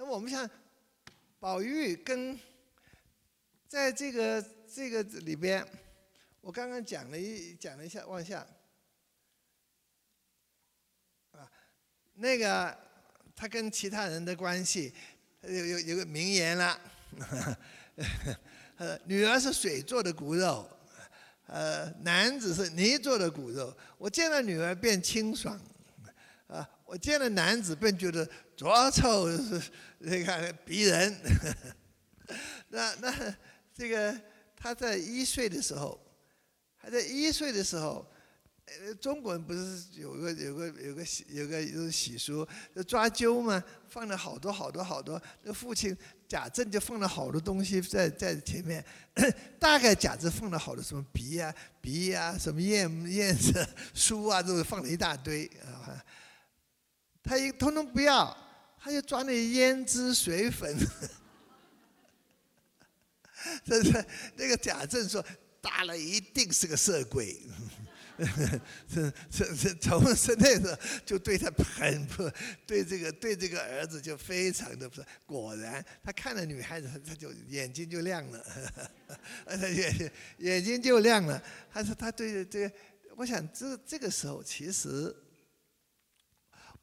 [0.00, 0.48] 那我们想，
[1.40, 2.38] 宝玉跟
[3.66, 4.40] 在这个
[4.72, 5.66] 这个里边，
[6.40, 8.46] 我刚刚讲了一讲了一下，往下。
[11.32, 11.50] 啊，
[12.14, 12.78] 那个
[13.34, 14.94] 他跟其他人的关系，
[15.42, 16.80] 有有有个名言了，
[18.78, 20.70] 呃，女儿是水做的骨肉，
[21.46, 23.76] 呃，男子是泥做的骨肉。
[23.98, 25.60] 我见了女儿便清爽，
[26.88, 28.26] 我见了男子便觉得
[28.56, 29.60] 浊臭，是
[29.98, 31.14] 你看鼻人。
[32.70, 33.36] 那那
[33.74, 34.18] 这个
[34.56, 36.00] 他在一岁的时候，
[36.78, 38.10] 还在一岁的时候，
[38.64, 45.20] 呃，中国人不是有个有个有个有个有个习俗，就抓阄嘛，放了好多好多好多。
[45.42, 45.94] 那父亲
[46.26, 48.82] 贾政就放了好多东西在在前面，
[49.60, 56.02] 大概贾政放了好多什么笔呀笔呀，什么砚砚子书啊，都放了一大堆啊。
[57.28, 58.34] 他一通通不要，
[58.80, 60.74] 他就抓那胭脂水粉。
[63.64, 64.04] 这是
[64.36, 65.24] 那个贾政说，
[65.60, 67.40] 大了一定是个色鬼，
[68.88, 72.28] 是是是，从是那时候就对他很不，
[72.66, 75.02] 对这个对这个儿子就非常的不。
[75.24, 78.44] 果然，他看了女孩子，他就眼睛就亮了，
[79.46, 81.40] 他眼眼睛就亮了。
[81.70, 82.74] 他说他对这个，
[83.16, 85.14] 我想这这个时候其实，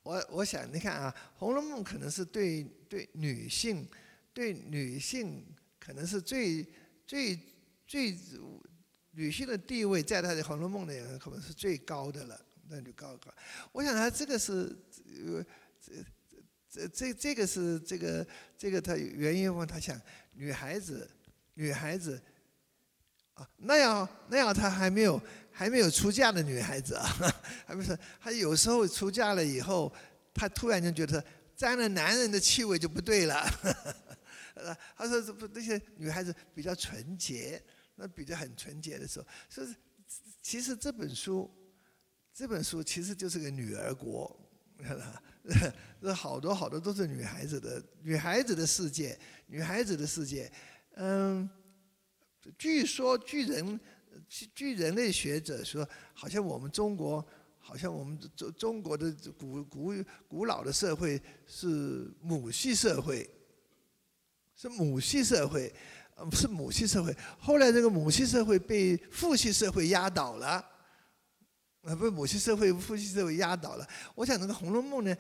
[0.06, 3.86] 我我想你看啊，《红楼梦》可能是对对女性，
[4.34, 5.44] 对女性。
[5.78, 6.66] 可能是最
[7.06, 7.40] 最
[7.86, 8.18] 最
[9.12, 13.32] 女性的地位，在他的《红楼梦》里可能是最高的了，那就高高。
[13.72, 14.76] 我想他这个是
[15.28, 15.46] 呃
[15.80, 15.94] 这
[16.72, 20.02] 这这这个是这个这个他原因问他想
[20.34, 21.08] 女孩子
[21.54, 22.20] 女孩子
[23.36, 27.08] 啊，那样那样他还没有还没有出嫁的女孩子啊，
[27.66, 29.94] 还不是他有时候出嫁了以后，
[30.34, 31.24] 他突然间觉得
[31.56, 33.36] 沾了男人的气味就不对了。
[34.56, 37.62] 呃，他说这不那些女孩子比较纯洁，
[37.96, 39.76] 那比较很纯洁的时候，是
[40.42, 41.50] 其实这本书，
[42.34, 44.34] 这本书其实就是个女儿国，
[46.02, 50.50] 这好多好多都是女孩子的女孩子的世界，女孩子的世界。
[50.96, 51.50] 嗯，
[52.58, 53.80] 据说据人
[54.30, 57.26] 据人类学者说，好像我们中国，
[57.60, 59.94] 好像我们中中国的古古
[60.28, 63.30] 古老的社会是母系社会。
[64.58, 65.70] 是母系社会，
[66.32, 67.14] 是母系社会。
[67.38, 70.66] 后来这个母系社会被父系社会压倒了，
[71.82, 73.86] 啊，被母系社会、父系社会压倒了。
[74.16, 75.14] 我想那个《红楼梦》呢，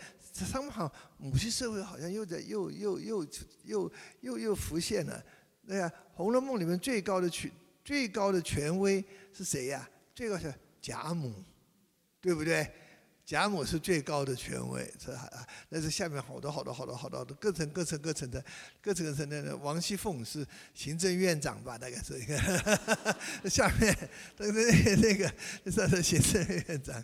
[0.50, 3.28] 他们好母系社会好像又在又又又
[3.66, 5.22] 又又又浮现了。
[5.68, 7.52] 对呀，《红楼梦》里面最高的权
[7.84, 9.04] 最高的权威
[9.34, 9.88] 是谁呀？
[10.14, 11.34] 最高是贾母，
[12.22, 12.68] 对不对？
[13.26, 18.44] 贾母是最高的权威，是啊，那是下面好多好多好多好多的各层各层各层的
[18.80, 19.58] 各层各层的。
[19.58, 21.76] 王熙凤是行政院长吧？
[21.76, 22.38] 大概是一个，
[23.50, 23.98] 下面
[24.38, 25.34] 那个
[25.64, 27.04] 那个是行政院长，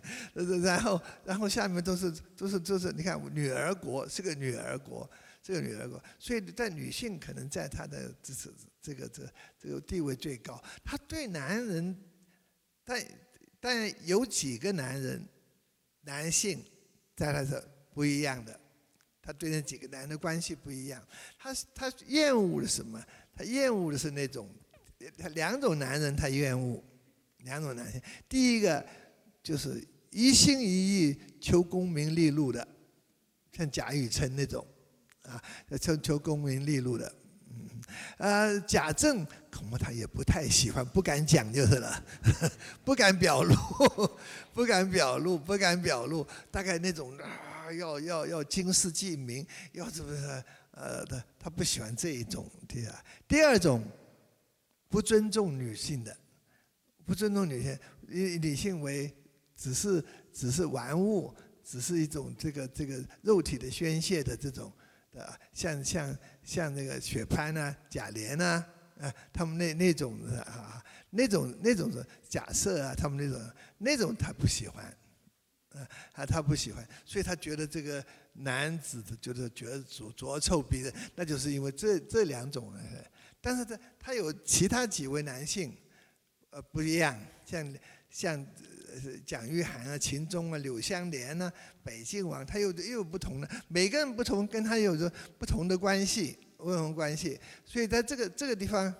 [0.62, 5.10] 然后然后下面都是都是都是，你看女儿国是个女儿国，
[5.42, 9.22] 这个女儿国，所以在女性可能在她的这是这个这
[9.58, 10.62] 这个地位最高。
[10.84, 11.96] 她对男人，
[12.84, 13.04] 但
[13.60, 15.26] 但有几个男人。
[16.04, 16.60] 男性
[17.14, 17.62] 在她是
[17.94, 18.58] 不一样的，
[19.22, 21.00] 她对那几个男的关系不一样。
[21.38, 23.00] 她她厌恶的什么？
[23.32, 24.52] 她厌恶的是那种，
[25.16, 26.82] 他两种男人她厌恶，
[27.44, 28.02] 两种男性。
[28.28, 28.84] 第一个
[29.44, 29.80] 就是
[30.10, 30.66] 一心一
[31.06, 32.66] 意求功名利禄的，
[33.52, 34.66] 像贾雨村那种，
[35.22, 35.42] 啊，
[35.80, 37.12] 求求功名利禄的。
[37.54, 37.68] 嗯
[38.16, 42.04] 呃，贾政恐怕他也不太喜欢，不敢讲就是了，
[42.82, 43.54] 不敢表露，
[44.54, 46.26] 不敢表露，不敢表露。
[46.50, 53.04] 大概那种啊，要要要经世记名，要怎么呃，他他不喜欢这一种，对啊？
[53.28, 53.84] 第二种，
[54.88, 56.16] 不尊重女性的，
[57.04, 57.78] 不尊重女性，
[58.08, 59.14] 以女性为
[59.54, 60.02] 只是
[60.32, 64.72] 只是玩物，只是一种这个这个肉体的宣泄的这种。
[65.12, 68.64] 的像像像那个雪攀呐、贾琏呐，
[69.00, 74.84] 啊，他们那那种的啊，那种那种的假设啊，他们那种那种他不喜欢，
[76.14, 82.72] 啊，他不喜欢，所以他觉得这个男子的觉得觉得浊浊臭逼人，那就是因为这这两种，
[83.40, 85.76] 但是他他有其他几位男性，
[86.50, 87.74] 呃，不一样，像
[88.10, 88.46] 像。
[89.24, 91.52] 蒋玉菡啊，秦钟啊，柳湘莲呐，
[91.82, 97.40] 北静王，他又又有不同的，每个人不同，跟他有着不同的关系，不同关系。
[97.64, 98.94] 所以在这个这个地方，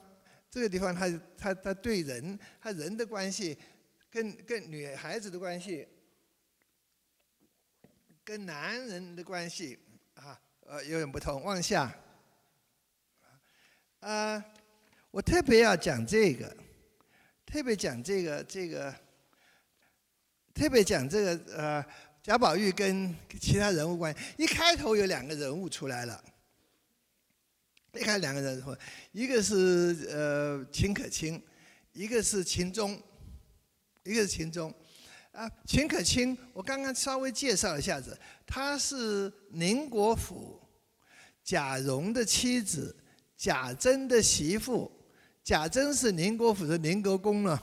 [0.50, 3.56] 这个地方，他他他对人，他人的关系，
[4.10, 5.86] 跟跟女孩子的关系，
[8.24, 9.78] 跟男人的关系
[10.14, 11.42] 啊，呃，有点不同。
[11.42, 11.94] 往下，
[14.00, 14.44] 啊，
[15.10, 16.56] 我特别要讲这个，
[17.46, 18.94] 特别讲这个，这个，
[20.54, 21.84] 特别讲这个，呃，
[22.22, 24.20] 贾宝玉跟其他人物关系。
[24.36, 26.22] 一开头有两个人物出来了，
[27.94, 28.76] 一开两个人物，
[29.12, 31.42] 一个是呃秦可卿，
[31.92, 33.00] 一个是秦钟，
[34.04, 34.72] 一个是秦钟。
[35.32, 40.60] 啊，秦可卿，我刚刚稍微介绍一下子，她是宁国府
[41.42, 42.94] 贾蓉的妻子，
[43.36, 44.92] 贾珍的媳妇。
[45.42, 47.60] 贾珍是宁国府的宁国公了，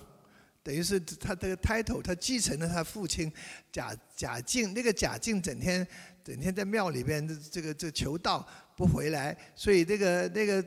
[0.63, 3.31] 等于是他这个 title，他继承了他父亲
[3.71, 4.73] 贾贾敬。
[4.73, 5.85] 那个贾敬整天
[6.23, 10.63] 整天在庙里边这个这求道不回来，所以这个那个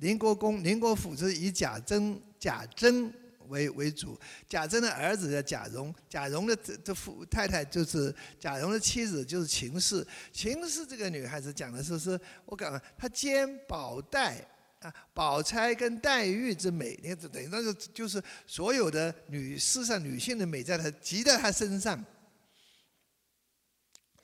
[0.00, 3.12] 宁国公宁国府是以贾珍贾珍。
[3.48, 4.14] 为为主，
[4.46, 10.06] 贾珍的儿子叫贾蓉，贾蓉的这这父太太就是贾蓉的妻子，就是秦氏。
[10.30, 14.46] 秦氏这个女孩子讲的是是，我讲她兼宝黛
[14.80, 22.04] 啊，宝钗跟黛玉之美，你看等于那个就是所有的女世上女性的美，在她集在她身上。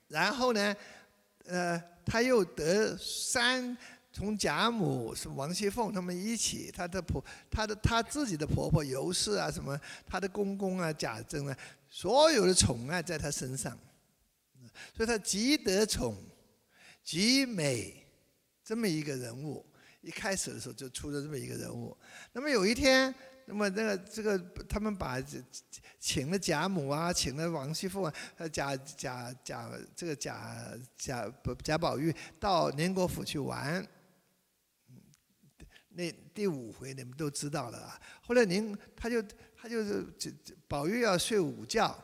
[0.09, 0.77] 然后呢，
[1.47, 3.77] 呃，她又得三。
[4.17, 7.21] 从贾母是王熙凤他们一起，她的婆，
[7.51, 11.59] 她的她自己的婆婆尤氏啊，什么她的公公啊贾珍啊，
[11.89, 13.77] 所有的宠爱在她身上，
[14.97, 16.17] 所以她极得宠，
[17.03, 18.07] 极美，
[18.63, 19.67] 这么一个人物。
[20.05, 21.97] 一开始的时候就出了这么一个人物。
[22.33, 23.13] 那么有一天，
[23.47, 25.19] 那么那个这个他们把
[25.99, 28.13] 请了贾母啊，请了王熙凤啊，
[28.53, 33.87] 贾贾贾这个贾贾贾宝玉到宁国府去玩。
[35.97, 37.99] 那第五回你们都知道了啊。
[38.21, 39.23] 后来您他就
[39.57, 40.31] 他就是这
[40.69, 41.97] 宝玉要睡午觉，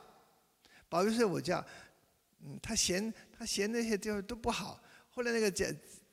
[0.89, 1.63] 宝玉睡午觉，
[2.43, 4.81] 嗯，他嫌他嫌那些地方都不好。
[5.11, 5.67] 后来那个贾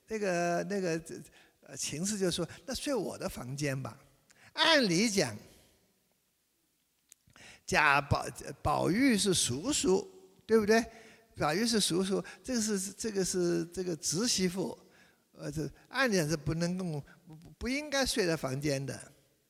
[0.08, 1.00] 那个那个
[1.68, 3.98] 呃秦氏就说：“那睡我的房间吧。”
[4.54, 5.38] 按理讲，
[7.66, 8.26] 贾宝
[8.64, 10.10] 宝玉是叔叔，
[10.46, 10.84] 对不对？
[11.38, 14.78] 宝玉是叔叔，这个是这个是这个侄媳妇，
[15.34, 17.04] 呃，这按理讲是不能够。
[17.28, 18.98] 不不应该睡在房间的，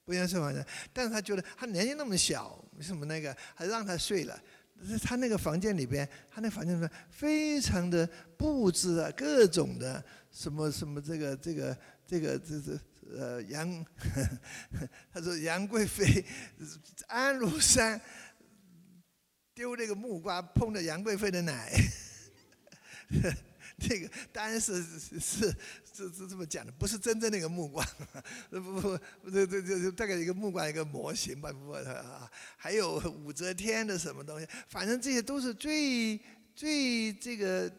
[0.04, 0.66] 不应该睡房间。
[0.92, 4.42] 但是他觉得他年纪那么小，什么那个还让他睡了？
[5.04, 12.80] 他那个房间里边，他那房间里面非常的布置啊，各种的什么什么这个这个这个这这
[13.18, 13.86] 呃杨，
[15.14, 16.26] 他说杨贵妃
[17.08, 18.00] 安禄山
[19.54, 21.72] 丢那个木瓜碰着杨贵妃的奶。
[23.80, 25.56] 这个当然是是是
[25.94, 27.86] 是这么讲的，不是真正那个木瓜，
[28.50, 36.20] 不不不，这这这大概一个木瓜一个模型吧，不啊，还有武则天的什么东西，反正这些都是最
[36.56, 37.72] 最这个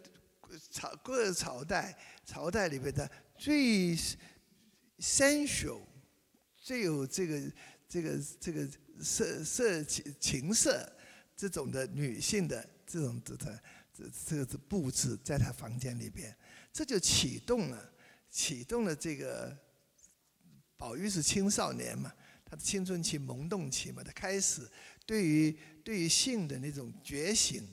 [0.70, 3.96] 朝各朝代朝代里面的最
[4.98, 5.80] sensual，
[6.56, 7.40] 最有这个
[7.88, 8.68] 这个这个
[9.00, 10.92] 色色情情色
[11.36, 13.62] 这种的女性的这种的。
[13.98, 16.32] 这这个布置在他房间里边，
[16.72, 17.92] 这就启动了，
[18.30, 19.58] 启动了这个
[20.76, 22.12] 宝玉是青少年嘛，
[22.44, 24.70] 他的青春期萌动期嘛，他开始
[25.04, 27.66] 对于对于性的那种觉醒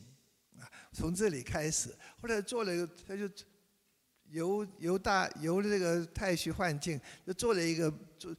[0.57, 3.29] 啊，从这里开始，后来做了一个，他就
[4.35, 8.35] 由由大由这个太虚幻境，就做了一个做。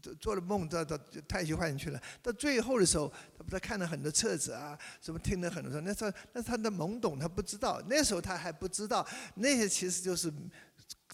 [0.00, 2.00] 做做了梦，到到太虚幻境去了。
[2.22, 7.80] 到最后的时候，他不他看了很多册子啊，什么听了很多说，那时候那他的懵懂，他不知道。
[7.88, 10.32] 那时候他还不知道，那些其实就是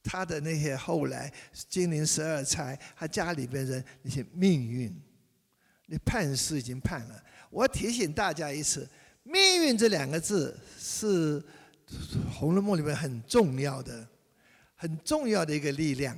[0.03, 1.33] 他的那些后来
[1.69, 4.95] 金陵十二钗，他家里边人那些命运，
[5.87, 7.23] 那判事已经判了。
[7.51, 8.89] 我提醒大家一次，
[9.25, 11.41] 命运这两个字是
[12.33, 14.07] 《红楼梦》里面很重要的、
[14.75, 16.17] 很重要的一个力量。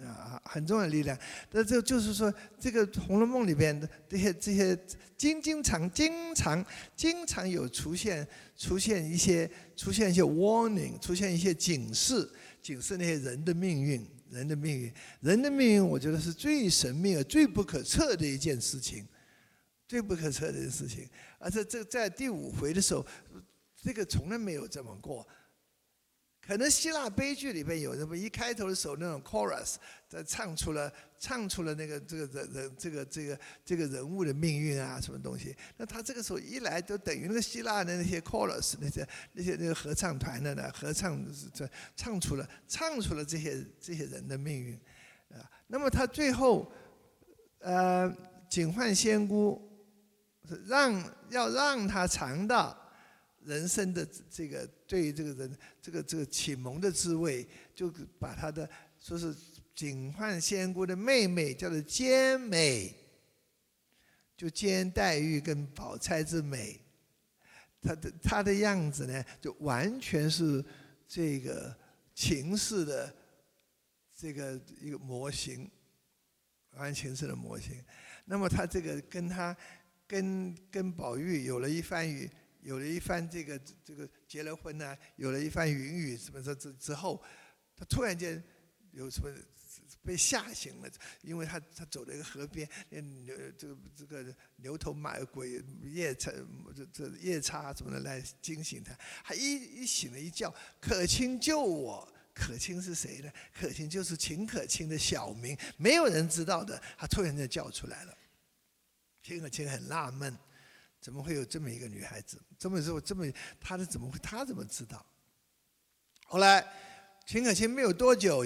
[0.00, 1.18] 啊，很重要的力量。
[1.50, 4.78] 那这就是说，这个《红楼梦》里边的这些这些
[5.16, 6.64] 经经常经常
[6.94, 8.24] 经常有出现
[8.56, 12.30] 出现一些出现一些 warning，出现一些警示，
[12.62, 19.04] 警示那些人的命运，人的命运，人的命运，我觉得是最神秘、最不可测的一件事情，
[19.88, 21.08] 最不可测的事情。
[21.40, 23.04] 而且这在第五回的时候，
[23.88, 25.26] 这个从来没有这么过。
[26.46, 28.14] 可能希腊悲剧里边有什么？
[28.14, 29.76] 一开头的时候那种 chorus，
[30.06, 35.56] 在唱出了唱出了那个这个人人这个这个这个人物的命运啊，什么东西？
[35.78, 41.18] 那他这个时候一来，就等于那个希腊的那些 chorus，那些那些那个合唱团的呢，合唱
[41.54, 41.66] 这
[41.96, 44.78] 唱出了唱出了这些这些人的命运
[45.30, 45.40] 啊。
[45.66, 46.70] 那么他最后，
[47.60, 48.14] 呃，
[48.50, 49.66] 警幻仙姑
[50.66, 52.77] 让要让他尝到。
[53.48, 58.68] 人生的这个对于这个人这个这个启蒙的滋味，就把他的
[59.00, 59.34] 说是
[59.74, 62.94] 警幻仙姑的妹妹叫做兼美，
[64.36, 66.78] 就兼黛玉跟宝钗之美，
[67.80, 70.64] 她的她的样子呢，就完全是
[71.08, 71.74] 这个
[72.14, 73.14] 情势的
[74.14, 75.70] 这个一个模型，
[76.72, 77.82] 完全是的模型。
[78.26, 79.56] 那么他这个跟他。
[80.10, 87.22] 跟跟宝玉有了一番语，有了一番这个这个结了婚呢，有了一番云雨什么这之之后，
[87.76, 88.42] 他突然间
[88.92, 89.32] 有什么
[90.02, 90.90] 被吓醒了，
[91.22, 92.68] 因为他他走了一个河边，
[93.24, 96.32] 牛这个这个牛头马鬼夜叉
[96.74, 103.30] 这这夜叉什么的来惊醒他，他一一醒了一觉，可卿救我，可卿是谁呢？
[103.52, 108.16] 可卿就是秦可卿的小名，没有人知道的，他突然间叫出来了。
[109.22, 110.34] 秦可卿很纳闷，
[111.00, 112.42] 怎么会有这么一个女孩子？
[112.58, 113.24] 这么说这么，
[113.60, 114.18] 她的怎么会？
[114.18, 115.04] 她怎么知道？
[116.26, 116.66] 后来，
[117.24, 118.44] 秦可卿没有多久，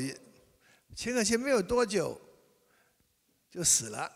[0.94, 2.20] 秦可卿没有多久
[3.50, 4.12] 就死了，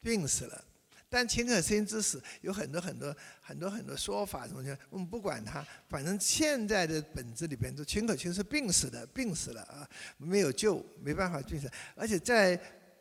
[0.00, 0.64] 病死了。
[1.10, 11.70] 但秦可卿之死有很多很多很多很多说法，什么的，我们不管他，反正现在的本子里边说秦可卿是病死的，病死了啊，没有救，没办法病死。
[11.94, 12.58] 而且在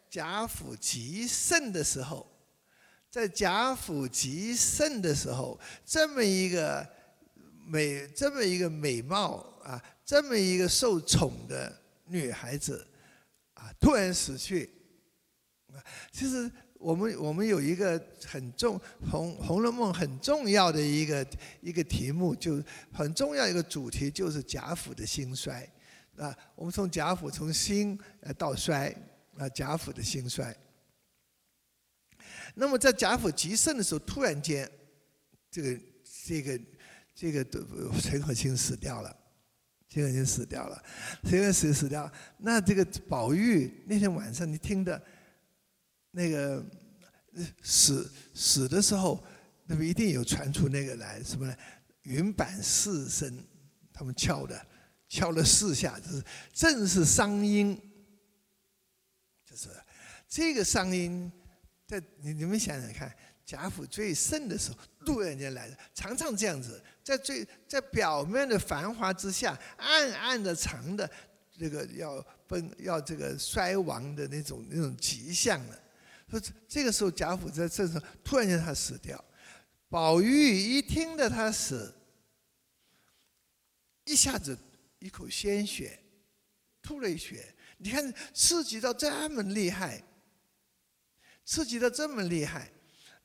[0.09, 2.29] 贾府极盛的时候。
[3.13, 6.83] 在贾府极盛的时候，这么一个
[7.67, 11.71] 美，这么一个美貌啊，这么一个受宠的
[12.05, 12.83] 女孩子，
[13.53, 14.67] 啊，突然死去。
[16.11, 18.79] 其实我们我们有一个很重
[19.11, 21.23] 《红红楼梦》很重要的一个
[21.61, 25.71] 一个题目，就很重要一个主题，就是贾府的兴衰。
[26.17, 28.91] 啊，我们从贾府从兴呃到衰，
[29.37, 30.55] 啊，贾府的兴衰。
[32.55, 34.69] 那么在贾府极盛的时候，突然间，
[35.49, 35.81] 这个
[36.25, 36.59] 这个
[37.15, 37.43] 这个
[37.99, 39.15] 陈可辛死掉了，
[39.89, 40.83] 陈可辛死掉了，
[41.23, 42.13] 陈可辛死掉了。
[42.37, 45.01] 那这个宝玉那天晚上你听的，
[46.11, 46.63] 那个
[47.63, 49.23] 死死的时候，
[49.65, 51.55] 那么一定有传出那个来什么呢？
[52.03, 53.35] 云板四声，
[53.91, 54.67] 他们敲的，
[55.09, 57.75] 敲了四下，就是正是商音，
[59.43, 59.69] 就是
[60.27, 61.31] 这个商音。
[61.93, 71.07] 在你你们想想看，贾府最盛的时候，突然间来的，常常这样子，在最在表面的繁华之下，暗暗的藏的
[71.55, 75.79] 这个要崩要这个衰亡的那种那种迹象了。
[76.31, 79.23] 说这个时候贾府在这时候突然间他死掉，
[79.87, 81.93] 宝玉一听到他死，
[84.05, 84.57] 一下子
[84.97, 85.99] 一口鲜血
[86.81, 90.01] 吐了一血，你看刺激到这么厉害。
[91.45, 92.71] 刺激的这么厉害，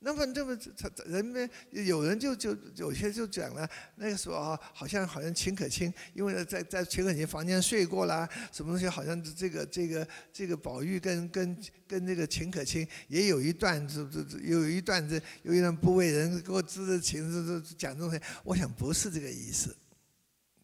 [0.01, 11.57] 那么这么他人们有人就就有些就讲了，那个时候啊，好像好像秦可卿，因为在在秦可卿房间睡过啦，什么东西好像这个这个这个宝玉跟跟
[11.87, 19.77] 跟那个秦可卿也有一段这这有一段这有一段不为人给我知的情，这这讲这种西，我想不是这个意思，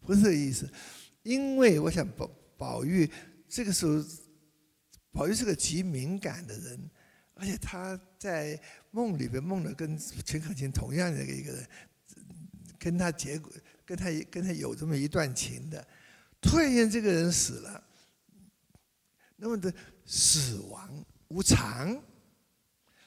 [0.01, 0.69] 不是这个意思，
[1.23, 3.11] 因为我想宝宝玉
[3.49, 4.05] 这个时候，
[5.13, 6.91] 宝玉是个极敏感的人。
[7.35, 8.59] 而且他在
[8.91, 11.69] 梦里边梦了跟秦可卿同样的一个人，
[12.79, 13.53] 跟他结果
[13.85, 15.87] 跟他跟他有这么一段情的，
[16.41, 17.85] 突然间这个人死了，
[19.37, 19.73] 那么的
[20.07, 22.01] 死亡无常，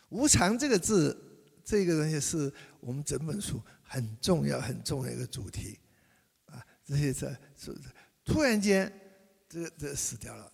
[0.09, 1.17] 无常这个字，
[1.63, 5.79] 这个东西是我们整本书很重要很重要一个主题，
[6.47, 7.73] 啊，这些这是
[8.25, 8.91] 突然间
[9.47, 10.51] 这个这死掉了。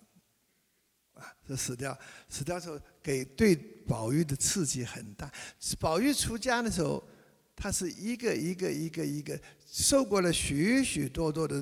[1.48, 1.98] 这死掉，
[2.30, 3.56] 死掉之后给对
[3.88, 5.32] 宝玉的刺激很大。
[5.80, 7.04] 宝玉出家的时候，
[7.56, 9.40] 他是一个一个一个一个
[9.70, 11.62] 受过了许许多多的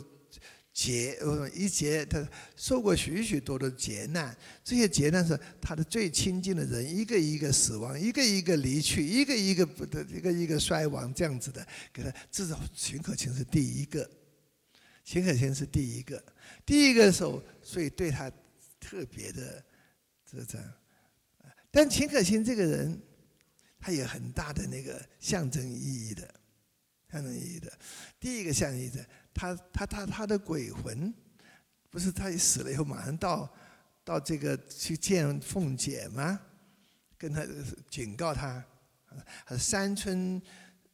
[0.72, 2.24] 劫，呃，一劫他
[2.56, 4.38] 受过许许多多的劫难。
[4.64, 12.14] 这些劫难是他的最亲近的人一个一个死亡，一个一个离去，一个一个不的一个一个衰亡，这样子的给他。
[12.32, 14.10] 至少秦可卿是第一个，
[15.04, 16.24] 秦可卿是第一个，
[16.66, 18.32] 第一个时候，所以对他。
[18.92, 19.64] 特别的，
[20.30, 20.74] 这这样，
[21.72, 23.02] 但秦可卿这个人，
[23.80, 26.28] 他有很大的那个象征意义的，
[27.10, 27.72] 象征意义的。
[28.20, 31.14] 第一个象征意义的，他他他他的鬼魂，
[31.90, 33.50] 不是他死了以后马上到
[34.04, 36.38] 到这个去见凤姐吗？
[37.18, 37.48] 跟他
[37.90, 38.62] 警告他，
[39.58, 40.42] 三春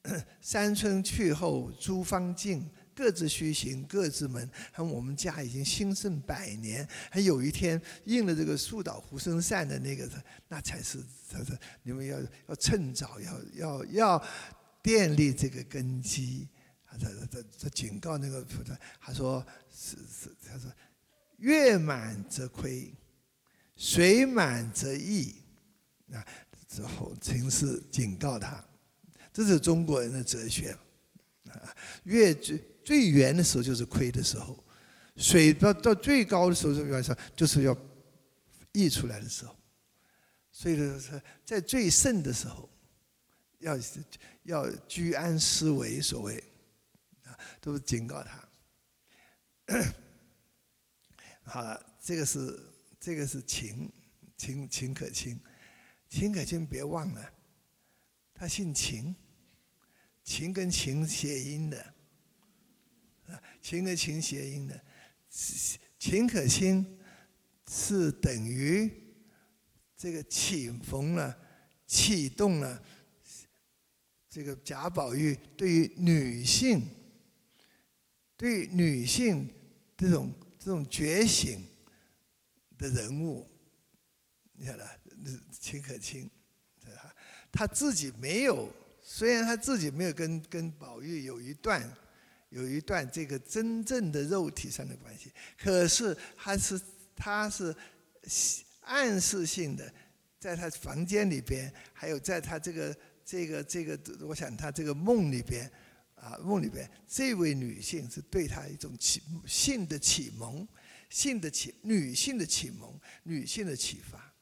[0.39, 2.69] 三春去后诸芳尽。
[2.97, 4.49] 各自虚行，各自门。
[4.71, 10.09] 还我们家已经兴盛百年，还有一天应了这个树倒猢狲散的那个，
[10.47, 10.97] 那才是
[11.29, 14.25] 他说你们要要趁早，要要要
[14.81, 16.47] 奠立这个根基。
[16.89, 20.71] 他他他他警告那个菩萨，他说是是，他说
[21.37, 22.91] 月满则亏，
[23.75, 25.35] 水满则溢。
[26.11, 26.25] 啊，
[26.67, 28.65] 之后秦氏警告他，
[29.31, 30.75] 这是中国人的哲学。
[31.49, 32.33] 啊，月
[32.87, 34.63] 最圆的时候就是亏的时候，
[35.17, 37.77] 水到到最高的时候是晚上就是要
[38.71, 39.53] 溢出来的时候。
[40.53, 42.69] 所以说是在最盛的时候，
[43.59, 43.77] 要
[44.43, 46.41] 要居安思危，所谓。
[47.25, 48.47] 啊，都是警告他。
[51.43, 52.57] 好了，这个是
[52.97, 53.91] 这个是秦
[54.37, 55.37] 秦秦可卿，
[56.07, 57.33] 秦可卿别忘了，
[58.33, 59.13] 他姓秦，
[60.23, 61.93] 秦跟秦谐音的，
[63.67, 64.81] 秦跟秦谐音的，
[65.99, 66.97] 秦可卿
[67.67, 68.89] 是等于。
[69.97, 71.37] 这个启逢了，
[71.85, 72.81] 启动了
[74.29, 76.87] 这个贾宝玉对于女性、
[78.37, 79.51] 对女性
[79.97, 81.67] 这种这种觉醒
[82.77, 83.49] 的人物，
[84.53, 84.87] 你晓得，
[85.59, 86.29] 秦可卿，
[87.51, 88.71] 他自己没有，
[89.01, 91.81] 虽然他自己没有跟跟宝玉有一段
[92.57, 96.81] 有一段这个真正的肉体上的关系，可是他是
[97.15, 97.75] 他是。
[98.81, 99.93] 暗示性的，
[100.39, 105.69] 在他房间里边，还有在他这个这个这个，我想他这个梦里边，
[106.15, 110.65] 啊梦里边，这位女性是对他一种启性的启蒙，
[111.09, 114.33] 性的启女性的启蒙，女性的启发。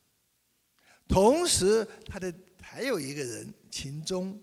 [1.07, 4.39] 同时，他的还有一个人秦钟，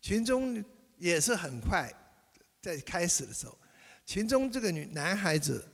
[0.00, 0.64] 秦钟
[0.98, 1.92] 也是很快
[2.66, 3.56] 在开始的时候，
[4.04, 5.64] 秦钟这个女男孩子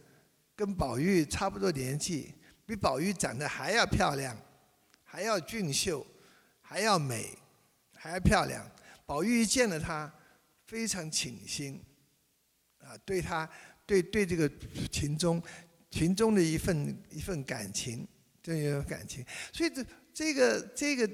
[0.54, 2.34] 跟宝玉差不多年纪。
[2.66, 4.36] 比宝玉长得还要漂亮，
[5.02, 6.06] 还要俊秀，
[6.60, 7.36] 还要美，
[7.96, 8.64] 还要漂亮。
[9.04, 10.10] 宝玉一见了她，
[10.66, 11.82] 非常倾心，
[12.78, 13.48] 啊，对他，
[13.84, 14.50] 对对这个
[14.90, 15.42] 秦钟，
[15.90, 18.06] 秦钟的一份一份感情，
[18.42, 19.24] 这样感情。
[19.52, 21.06] 所以这这个这个，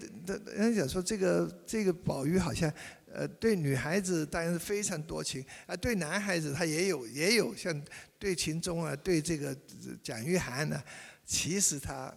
[0.53, 2.71] 人家讲说这个这个宝玉好像，
[3.13, 7.83] 呃，对女孩子当然是非常多情，啊，对男孩子他也有也有像
[8.19, 9.57] 对秦钟啊，对这个
[10.03, 10.83] 蒋玉菡呢。
[11.25, 12.15] 其实他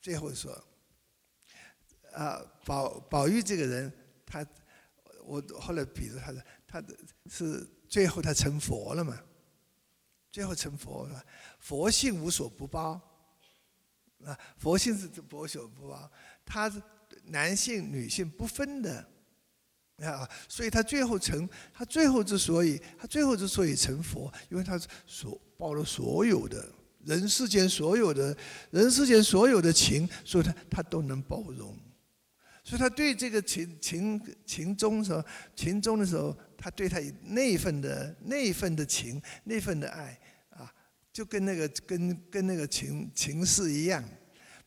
[0.00, 0.52] 最后说，
[2.12, 3.92] 啊，宝宝玉这个人，
[4.26, 4.46] 他
[5.24, 6.96] 我后来比如他的，他的
[7.28, 9.20] 是最后他成佛了嘛？
[10.32, 11.24] 最后成佛了，
[11.58, 13.00] 佛性无所不包，
[14.24, 16.10] 啊，佛性是无所不包，
[16.44, 16.80] 他是
[17.24, 19.08] 男性女性不分的，
[20.00, 26.68] 啊，所以他最后成，他最后之所以他最后之所以成佛，因为他所包了所有的。
[27.06, 28.36] 人世间所有的，
[28.72, 31.74] 人世间所有的情，所以他他都能包容，
[32.62, 35.24] 所以他对这个情情情中时候，
[35.56, 40.70] 情中的时候，他对他那一份的那一份的情，那份的爱啊，
[41.10, 44.04] 就跟那个跟跟那个情情氏一样，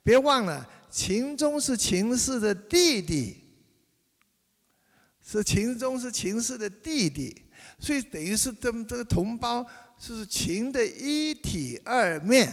[0.01, 3.42] 别忘了，情中是情氏的弟弟，
[5.23, 7.41] 是秦钟是秦氏的弟弟，
[7.79, 9.65] 所以等于是这么这个同胞。
[9.99, 12.51] 是秦的一体二面，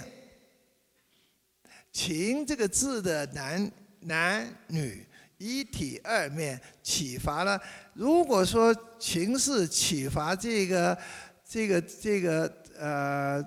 [1.90, 5.04] 秦这个字的男男女
[5.36, 7.60] 一体二面启发了。
[7.92, 10.96] 如果说秦氏启发这个
[11.44, 13.44] 这个这个呃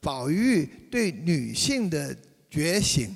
[0.00, 2.16] 宝玉对女性的
[2.48, 3.14] 觉醒，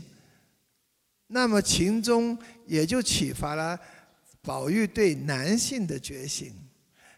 [1.28, 3.78] 那么秦钟也就启发了
[4.46, 6.54] 宝玉对男性的觉醒。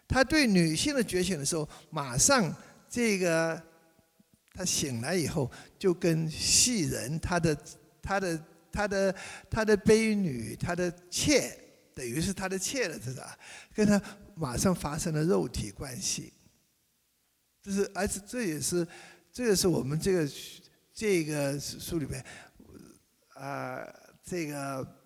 [0.09, 2.53] 他对女性的觉醒的时候，马上。
[2.91, 3.63] 这个
[4.55, 7.55] 他醒来以后，就跟戏人他的
[8.01, 9.15] 他的他的
[9.51, 11.55] 他的婢女他的妾，
[11.95, 13.39] 等于是他的妾了，知道吧？
[13.75, 14.01] 跟他
[14.35, 16.33] 马上发生了肉体关系。
[17.63, 18.89] 这是，而且这也是，
[19.31, 20.27] 这也是我们这个
[20.95, 22.25] 这个书里面
[23.35, 23.87] 啊，
[24.25, 24.97] 这个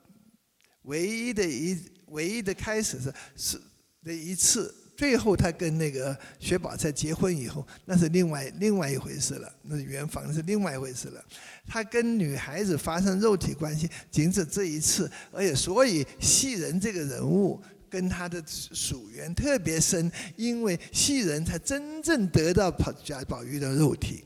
[0.83, 1.75] 唯一的一
[2.13, 3.61] 唯一的开始是是
[4.05, 4.75] 的一次。
[4.95, 11.25] 最后，他跟那个薛宝钗结婚以后，那是另外另外一回事了，那是圆房是另外一回事了。
[11.67, 22.71] 他跟女孩子发生肉体关系，仅止这一次，而且所以戏人这个人物跟他的属缘特别深，因为戏人才真正得到
[23.03, 24.23] 贾宝玉的肉体，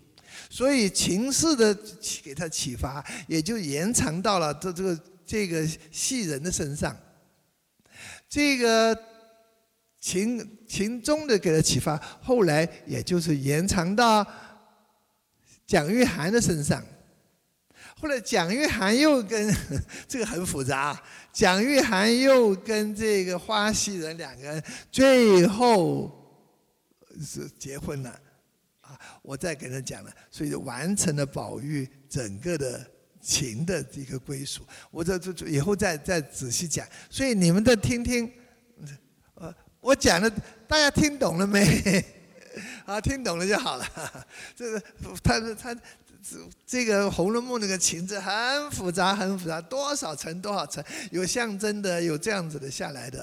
[0.50, 1.74] 所以情势的
[2.22, 6.94] 给他启发，也就延长到了这这个这个戏人的身上，
[8.28, 8.96] 这个。
[9.98, 14.24] 秦秦钟的给他启发，后来也就是延长到
[15.66, 16.80] 蒋玉菡的身上。
[17.96, 19.52] 后来蒋玉菡又跟
[20.06, 24.62] 这个很复杂，蒋玉菡又跟这个花溪人两个人
[24.92, 26.38] 最后
[27.20, 28.10] 是结婚了，
[28.82, 32.88] 啊，我再跟他讲了，所以就完成了宝玉整个的
[33.26, 34.62] 情的一个归属。
[34.92, 38.30] 我这这以后再再仔细讲，所以你们再听听，
[39.34, 40.30] 呃，我讲的
[40.68, 42.04] 大家听懂了没？
[42.86, 44.26] 啊，听懂了就好了。
[44.54, 44.82] 这个
[45.22, 45.74] 他他。
[46.28, 46.36] 这
[46.66, 53.22] 这个《红楼梦》那个情字很复杂，很复杂，多少层多少层，有象征的，有这样子的下来的，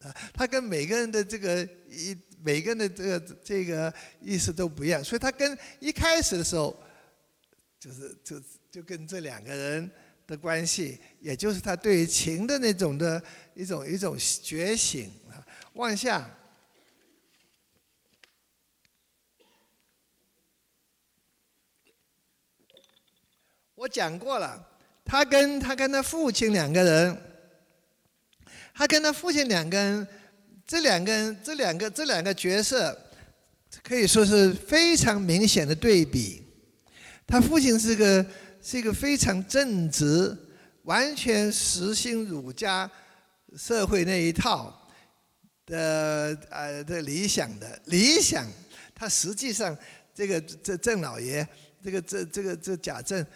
[0.00, 6.76] 啊，他跟每个人的这个一每个人的这个这个意思都不一样，所以他跟一开始的时候，
[7.78, 9.90] 就是就就跟这两个人
[10.26, 15.36] 的关系，也就是他对于情的那种的一种一种觉醒啊，
[15.74, 16.26] 妄想。
[23.74, 24.66] 我讲过了，
[25.04, 27.22] 他跟他跟他父亲两个人，
[28.72, 30.08] 他跟他父亲两个人，
[30.66, 32.98] 这两个人这两个这两个角色，
[33.82, 36.42] 可以说是非常明显的对比。
[37.26, 38.24] 他父亲是个
[38.62, 40.34] 是一个非常正直，
[40.84, 42.90] 完全实行儒家
[43.56, 44.88] 社会那一套
[45.66, 48.46] 的呃的理想的理想，
[48.94, 49.76] 他实际上
[50.14, 51.46] 这个这郑老爷，
[51.82, 53.26] 这个这这个这贾政。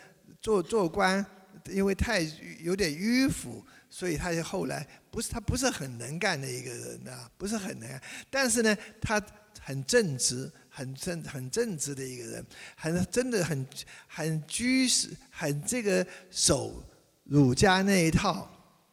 [0.42, 1.24] 做做官，
[1.70, 2.20] 因为太
[2.60, 8.00] 有点迂腐，所以他就后来不是他不是很能干的一个人啊，不是很能干。
[8.30, 9.20] 但是呢，他
[9.60, 13.66] 很正直，很正很正直的一个人，很真的很
[14.06, 16.84] 很居士，很这个守
[17.24, 18.46] 儒家那一套，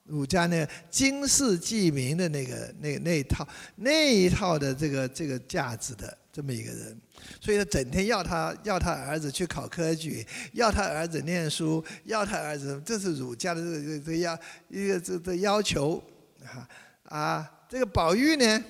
[0.06, 6.98] 儒家那个经世济民的那个那那一套那一套的这个这个价值的这么一个人。
[7.42, 16.02] 所以他整天要他要他儿子去考科举，要他儿子念书，要他儿子，这是儒家的这个这个要一个这这要求，
[16.46, 16.70] 啊
[17.04, 18.64] 啊，这个宝玉呢，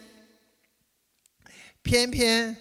[1.83, 2.55] 偏偏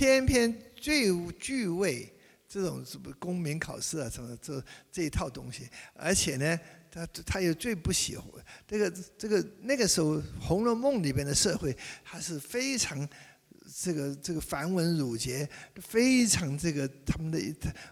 [0.00, 2.10] 偏偏最具畏
[2.48, 6.58] 这种什么公民考试啊什么这这一套东西，而且呢，
[6.90, 8.26] 他他又最不喜欢
[8.66, 13.06] 这个这个那个时候《红楼梦》里边的社会，他是非常。
[13.82, 17.38] 这个这个繁文缛节非常这个他们的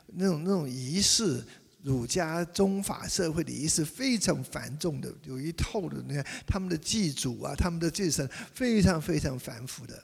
[0.08, 1.40] 那种那种仪式，
[1.84, 10.02] 儒家宗法社会的仪式非常繁重的，有一套的那他们的祭祖啊，他们的祭神非常非常繁复的，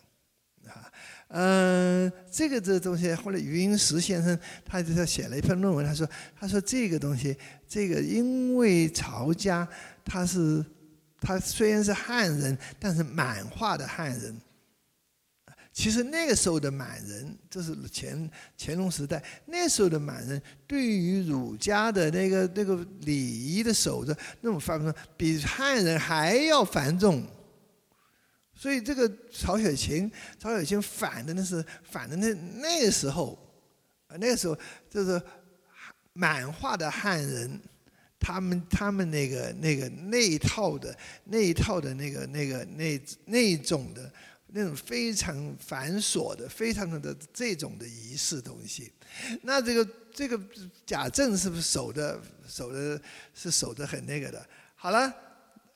[1.37, 7.37] 嗯，这个这东西后来余英时先生他就他写了一篇论文，他说他说这个东西
[7.69, 9.67] 这个因为曹家
[10.05, 10.65] 他是
[11.21, 14.41] 他虽然是汉人，但是满化的汉人。
[15.73, 27.27] 其实那个时候的满人，这是乾乾隆时代，那时候的满人对于儒家的那个那个礼仪的守着，那种繁重，比汉人还要繁重。
[28.65, 33.39] 所以这个曹雪芹，曹雪芹反的那是反的那那个时候，
[34.09, 35.21] 那个时候就是
[36.15, 37.61] 满化的汉人，
[38.19, 44.11] 他们他们那个那个那一套的那一套的那个那个那那种的。
[44.57, 48.93] 那种非常繁琐的、非常的这种的仪式东西，
[49.43, 50.41] 那这个这个
[50.87, 53.01] 贾政是不是守的守的
[53.35, 54.47] 是守的很那个的？
[54.77, 55.13] 好了，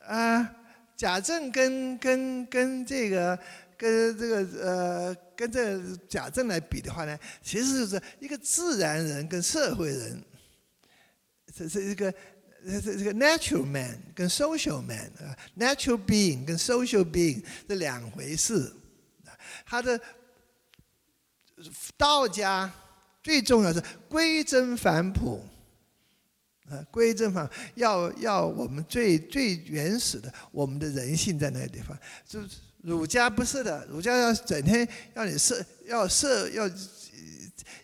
[0.06, 0.54] 啊，
[0.98, 3.38] 贾政跟跟跟这个
[3.78, 10.22] 跟这个呃跟这贾政来比的话呢，其实就是一个自然人跟社会人，
[11.56, 12.12] 这是一个。
[12.60, 18.70] 这这这个 natural man 跟 social man 啊，natural being 跟 social being 这两回事。
[19.64, 19.98] 他的
[21.96, 22.70] 道家
[23.22, 25.40] 最重要是归真反朴
[26.70, 31.96] 啊，归正方要要我们最最原始的我们的人性在那个地方。
[32.26, 32.40] 就
[32.82, 36.70] 儒家不是的，儒家要整天要你社要社要。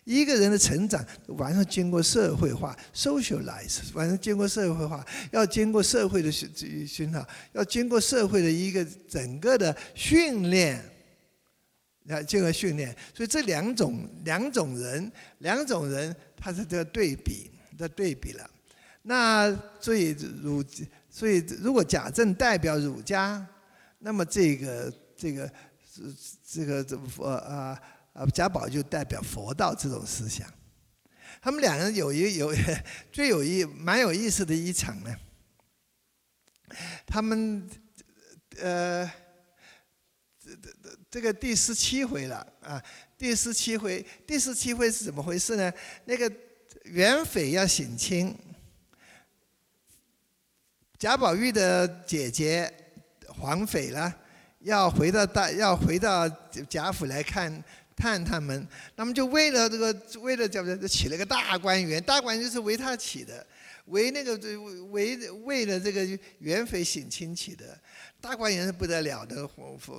[0.03, 10.79] 一个人的成长，完全经过社会化 （socialize），完全经过社会化，要经过社会的熏熏陶，要经过社会的一个整个的训练，
[12.05, 12.95] 要经过训练。
[13.15, 18.47] 所以这两种两种人，两种人，他是这个对比的对比了。
[19.05, 20.63] 那所以儒，
[21.09, 23.45] 所以如果贾政代表儒家，
[23.99, 25.47] 那么这个这个
[25.93, 26.13] 是
[26.45, 27.81] 这个这呃啊。
[28.15, 30.47] 啊，贾宝就代表佛道这种思想，
[31.41, 32.55] 他们两人有一有
[33.11, 35.13] 最有意蛮有意思的一场呢。
[37.05, 37.69] 他们
[38.57, 39.05] 呃，
[40.41, 42.81] 这这这个第十七回了啊，
[43.17, 45.69] 第十七回，第十七回是怎么回事呢？
[46.05, 46.31] 那个
[46.85, 48.33] 袁匪要省亲，
[50.97, 52.71] 贾宝玉的姐姐
[53.27, 54.13] 黄妃了，
[54.61, 56.27] 要回到大要回到
[56.69, 57.63] 贾府来看
[57.95, 63.45] 探他们，那么就为了这个为了叫起了个大观园，大观园就是为他起的，
[63.87, 64.37] 为那个
[64.91, 66.07] 为为了这个
[66.39, 67.77] 元妃省亲起的，
[68.21, 69.35] 大观园是不得了的，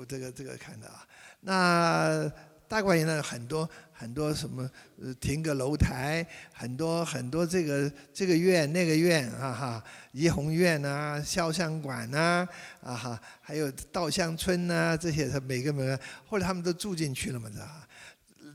[0.09, 1.07] 这个这个看的啊，
[1.41, 2.33] 那。
[2.69, 4.69] 大观园呢，很多很多什么，
[5.03, 12.47] 呃，亭阁楼台，很多很多这个这个院那个院啊哈，怡红院呐，潇湘馆呐，
[12.83, 17.89] 啊哈，还有稻香村呐，这些他每个每个，后来他们都住进去了嘛，知道吧？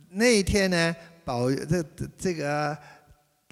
[0.10, 1.84] 那一天呢，宝这
[2.18, 2.78] 这个。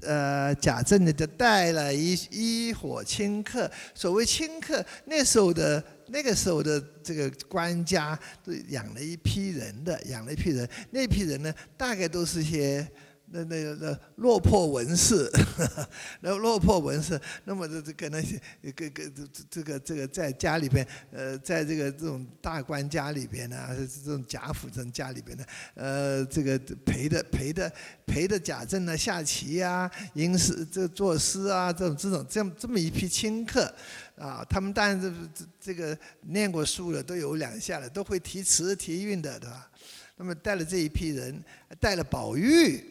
[0.01, 3.69] 呃，贾政呢就带了一一伙亲客。
[3.93, 10.67] 所谓亲客，那时候的那个时候的这个官家都养了一批人的，养了一批人。
[10.91, 12.87] 那批人呢，大概都是些。
[13.31, 15.29] 那那个那落魄文士，
[16.21, 18.39] 那落魄文士，那么这这个那些，
[18.75, 23.57] 个个这这个这个在家里边，呃，在这个这种大官家里边呢，
[24.03, 27.71] 这种贾府这种家里边呢，呃，这个陪的陪的
[28.05, 33.71] 陪的贾政呢下棋啊，吟诗这作诗啊，这种这种这这么一批亲客，
[34.17, 39.69] 啊，他们当然这这这个念过书的都有两下了，都会题词题韵的，对吧？
[40.17, 41.43] 那么带了这一批人，
[41.79, 42.83] 带了宝玉。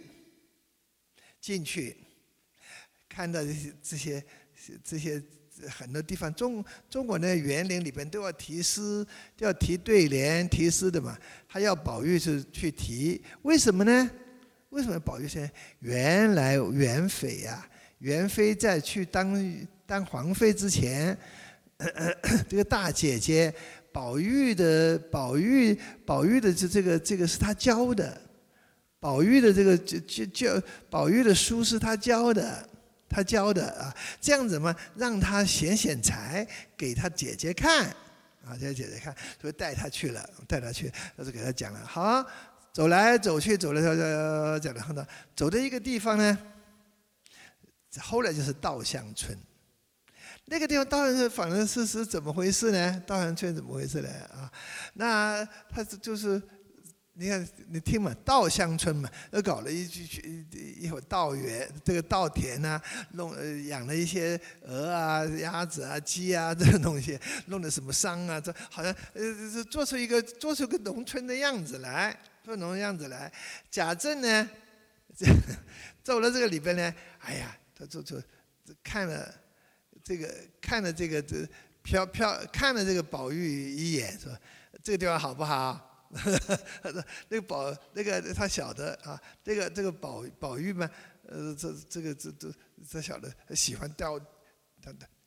[1.41, 1.97] 进去，
[3.09, 4.25] 看到这些这些
[4.85, 5.23] 这些
[5.69, 9.05] 很多地方，中中国的园林里边都要题诗，
[9.37, 11.19] 都要题对联、题诗的嘛。
[11.49, 14.11] 他要宝玉是去题，为什么呢？
[14.71, 15.51] 为什么宝玉先？
[15.81, 21.17] 原来元妃呀，元妃在去当当皇妃之前，
[22.49, 23.53] 这个大姐姐
[23.91, 28.28] 宝玉的宝玉宝玉的这这个这个是他教的。
[29.01, 32.69] 宝玉的这个教教教，宝玉的书是他教的，
[33.09, 36.45] 他教的啊，这样子嘛，让他显显才，
[36.77, 37.87] 给他姐姐看，
[38.45, 42.27] 啊，给他姐姐看，所以带他去了，带他去，他就给他讲了，好，
[42.73, 45.07] 走来走去，走来走走讲了很多，
[45.37, 46.37] 走到一个地方呢，
[48.01, 49.39] 后来就是稻香村，
[50.47, 53.01] 那个地方稻香村反正是是怎么回事呢？
[53.07, 54.09] 稻香村怎么回事呢？
[54.35, 54.51] 啊，
[54.95, 56.43] 那他就是。
[57.21, 60.05] 你看，你听嘛，稻香村嘛，又搞了一句
[60.55, 62.81] 一一会稻园，这个稻田呐，
[63.15, 63.35] 弄
[63.67, 73.33] 养了一些鹅啊、鸭子啊、鸡啊这种东西，弄的什么桑啊，这好像呃做出一个做出个农村的样子来，做农村样子来。
[73.69, 74.49] 贾政呢，
[76.05, 78.23] 走了这个里边呢，哎呀，他做出
[78.85, 79.35] 看了
[80.05, 81.45] 这个看了这个这
[81.83, 84.31] 飘飘看了这个宝玉一眼，说
[84.85, 85.85] 这个地方好不好？
[87.29, 90.89] “那个宝，那个他晓得啊，这个这个宝宝玉嘛，
[91.27, 92.53] 呃，这这个这这
[92.89, 94.19] 这晓得喜欢雕，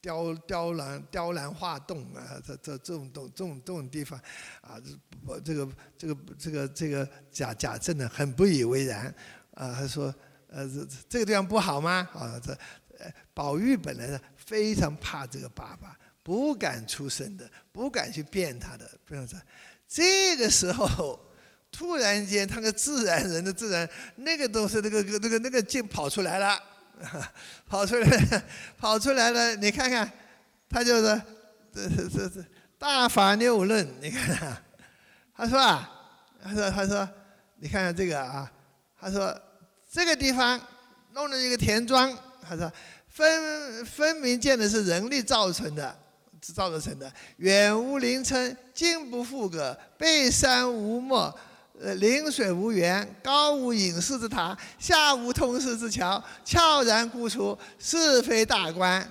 [0.02, 4.20] 雕雕栏雕栏画栋啊，这这这种东这种这种地方，
[4.62, 4.82] 啊，
[5.28, 9.14] 这这个这个这个这个贾贾政呢，很不以为然
[9.54, 10.14] 啊，他说，
[10.48, 12.10] 呃，这这个地方不好吗？
[12.14, 12.58] 啊，这
[13.36, 19.40] 宝玉本来呢非常怕这个爸爸，不敢出声的，不敢去变他的，不要说。”
[19.94, 21.20] 这个时候，
[21.70, 26.58] 突然间，他个自然人的自然，那个东西，那个那个那个劲跑出来了，
[27.68, 28.44] 跑出来，
[28.78, 29.54] 跑出来了。
[29.58, 30.10] 你看看，
[30.70, 31.22] 他就是
[31.74, 32.46] 这这这
[32.80, 33.86] 大法六论。
[34.00, 34.58] 你看，
[35.36, 35.92] 他说啊，
[36.42, 37.10] 他说他说，
[37.60, 38.50] 你看看这个啊，
[38.98, 39.38] 他说
[39.92, 40.58] 这个地方
[41.12, 42.72] 弄了一个田庄，他说
[43.10, 46.00] 分分明见的是人力造成的。
[46.42, 51.34] 造而成的，远无邻村，近不复阁，背山无陌，
[51.80, 59.08] 呃，临水无源，高无隐士之塔，下无通世之桥，悄然孤出，是非大观。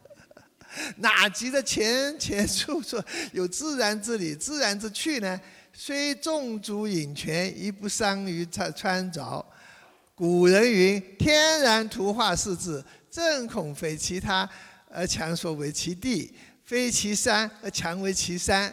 [0.96, 2.98] 哪及得前前处处
[3.32, 5.40] 有自然之理、自然之趣呢？
[5.74, 9.44] 虽众足隐泉，亦不伤于穿穿着。
[10.14, 14.48] 古人云：“天然图画是字，正恐非其他。”
[14.92, 16.32] 而强说为其地，
[16.64, 18.72] 非其山而强为其山，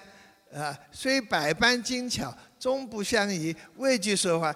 [0.53, 3.55] 啊，虽百般精巧，终不相宜。
[3.77, 4.53] 畏惧说话，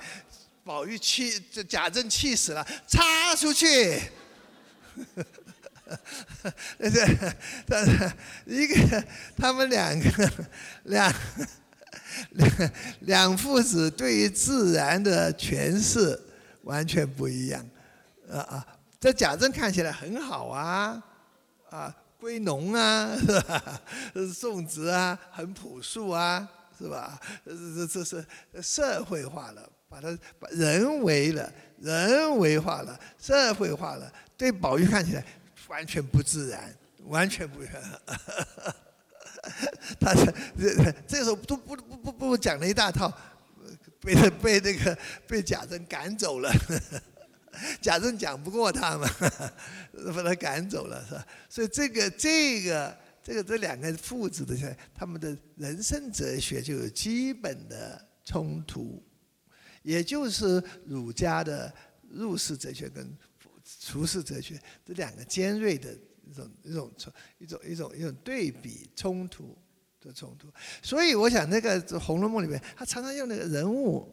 [0.63, 4.01] 宝玉气，这贾政气死了，插出去。
[6.79, 6.89] 这
[7.67, 8.11] 这
[8.45, 9.03] 一个，
[9.37, 10.31] 他们两个
[10.83, 11.13] 两
[12.31, 12.71] 两
[13.01, 16.19] 两父子对于自然的诠释
[16.63, 17.65] 完全不一样，
[18.31, 18.67] 啊啊，
[18.99, 21.01] 这贾政看起来很好啊。
[21.73, 23.81] 啊，归农啊，是吧？
[24.39, 27.19] 种植啊，很朴素啊，是吧？
[27.43, 28.23] 这这这是
[28.61, 35.25] 社会化了，把它把人为了，人为化了，社会化了，对宝玉看起来
[35.67, 36.71] 完全不自然，
[37.05, 37.61] 完全不。
[39.99, 43.11] 他这这这时候不不不不不讲了一大套，
[43.99, 44.95] 被被那个
[45.27, 46.53] 被贾政赶走了。
[47.81, 49.07] 贾政讲不过他嘛，
[50.15, 51.27] 把他赶走了是吧？
[51.49, 54.55] 所以这个这个这个这两个父子的
[54.93, 59.01] 他们的人生哲学就有基本的冲突，
[59.81, 61.73] 也就是儒家的
[62.09, 63.15] 入世哲学跟
[63.79, 69.57] 出世哲学这两个尖锐的一种一种冲一种一种一种对比冲突
[70.01, 70.47] 的冲突。
[70.81, 74.09] 所以我想那个《红楼梦》里面，他常常用那个人物，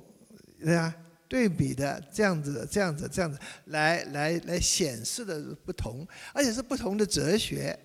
[0.63, 0.95] 对啊。
[1.31, 7.79] 对比的这样子、这样子、这样子来来来显示的不同，而且是不同的哲学，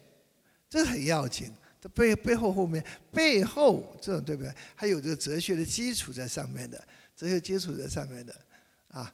[0.67, 1.53] 这很要紧。
[1.79, 4.51] 这背背后后面背后这种对不对？
[4.73, 8.35] 还有这个哲学的基础在上面的，哲学基础在上面的
[8.87, 9.13] 啊。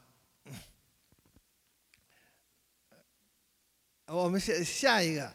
[4.06, 5.34] 我们下下一个，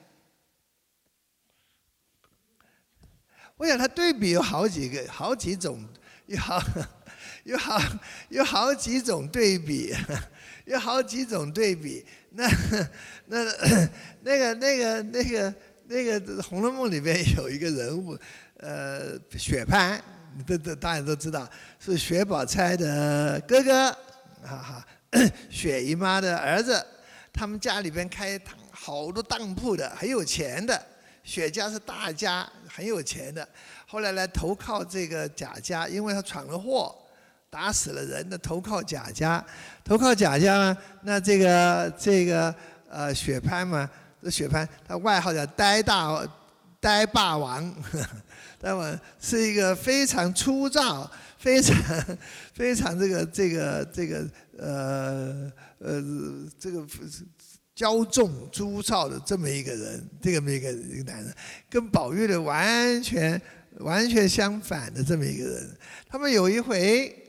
[3.58, 5.86] 我想它对比有好几个、好几种，
[6.24, 6.58] 有好。
[7.46, 7.80] 有好
[8.28, 9.94] 有好几种对比，
[10.66, 12.04] 有好几种对比。
[12.30, 12.46] 那
[13.26, 13.44] 那
[14.22, 15.54] 那个那个那个
[15.86, 18.18] 那个《红楼梦》里边有一个人物，
[18.58, 19.98] 呃，雪潘，
[20.44, 23.90] 这这大家都知道，是薛宝钗的哥哥，
[24.42, 24.86] 哈哈，
[25.48, 26.84] 雪姨妈的儿子。
[27.32, 30.84] 他们家里边开好多当铺的，很有钱的。
[31.22, 33.46] 雪家是大家，很有钱的。
[33.86, 36.94] 后来来投靠这个贾家，因为他闯了祸。
[37.48, 39.42] 打死了人的投靠贾家，
[39.82, 40.76] 投靠贾家呢？
[41.02, 42.54] 那这个这个
[42.90, 43.88] 呃雪潘嘛，
[44.22, 46.28] 这雪潘他外号叫呆大
[46.80, 47.74] 呆霸王，
[48.60, 51.74] 那么是一个非常粗糙、非常
[52.52, 54.28] 非常这个这个这个
[54.58, 56.02] 呃呃
[56.58, 56.84] 这个
[57.74, 61.34] 骄纵粗糙的这么一个人，这么一个一个男人，
[61.70, 63.40] 跟宝玉的完全
[63.78, 65.78] 完全相反的这么一个人。
[66.06, 67.22] 他们有一回。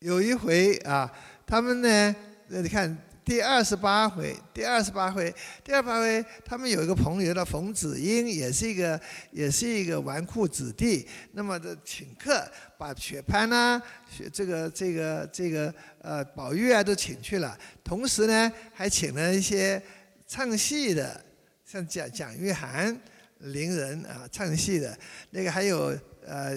[0.00, 1.10] 有一回啊，
[1.46, 2.14] 他们呢，
[2.48, 9.00] 你看第二十八回，第二十八回，第二十八回，他们有一个朋友叫冯子英，也是一个，
[9.32, 11.08] 也是一个纨绔子弟。
[11.32, 17.58] 那么的请客，把雪潘呐，雪这个这个这个呃宝玉啊都请去了。
[17.82, 19.82] 同时呢，还请了一些
[20.26, 21.24] 唱戏的，
[21.64, 22.94] 像蒋蒋玉菡、
[23.38, 24.96] 伶人啊唱戏的，
[25.30, 26.54] 那个还有呃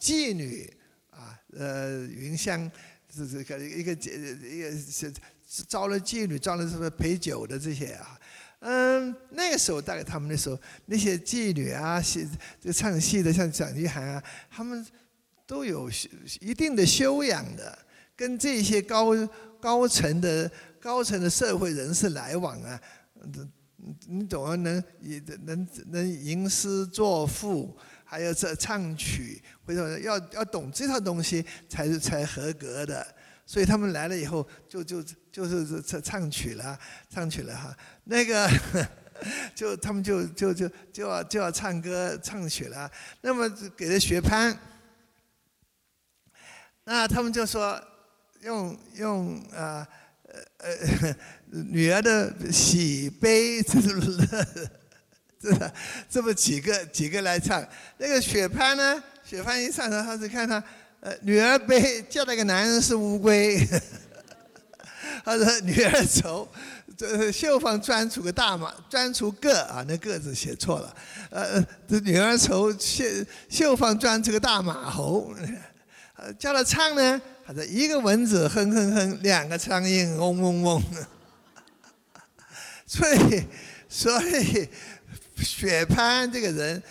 [0.00, 0.72] 妓女。
[1.58, 2.70] 呃，云香
[3.14, 4.70] 是这个一个一个
[5.48, 8.18] 是招了妓女，招了什么陪酒的这些啊？
[8.60, 12.28] 嗯，那个时候大概他们那时候那些妓女啊，戏
[12.60, 14.84] 这个唱戏的，像蒋玉菡啊，他们
[15.46, 15.90] 都有
[16.40, 17.78] 一定的修养的，
[18.16, 19.12] 跟这些高
[19.60, 22.80] 高层的高层的社会人士来往啊，
[23.24, 24.56] 你你总要？
[24.56, 27.76] 能也能能吟诗作赋。
[28.08, 33.04] 还有这唱曲，回头要要懂这套东西才是才合格的。
[33.44, 36.78] 所以他们来了以后，就就就是唱唱曲了，
[37.10, 37.76] 唱曲了哈。
[38.04, 38.48] 那个
[39.54, 42.90] 就他们就就就就要就要唱歌唱曲了。
[43.22, 44.56] 那么给了学潘，
[46.84, 47.80] 那他们就说
[48.42, 49.86] 用用啊
[50.58, 50.70] 呃
[51.02, 51.16] 呃
[51.50, 53.62] 女儿的喜悲。
[55.52, 55.72] 是
[56.10, 57.66] 这么几个几个来唱，
[57.98, 59.02] 那个雪潘呢？
[59.24, 60.62] 雪潘一上场，他是看他，
[61.00, 63.66] 呃，女儿悲，叫那个男人是乌龟。
[65.24, 66.46] 他说女儿愁，
[66.96, 70.94] 这绣房钻出个大马，钻出个啊，那个字写错了。
[71.30, 73.04] 呃，这女儿愁，绣
[73.48, 75.34] 绣房钻出个大马猴。
[76.14, 80.82] 呃，叫他唱呢，他说一个蚊子哼哼哼，两个苍蝇嗡嗡嗡。
[82.86, 83.44] 所以，
[83.88, 84.68] 所以。
[85.36, 86.82] 雪潘这个人，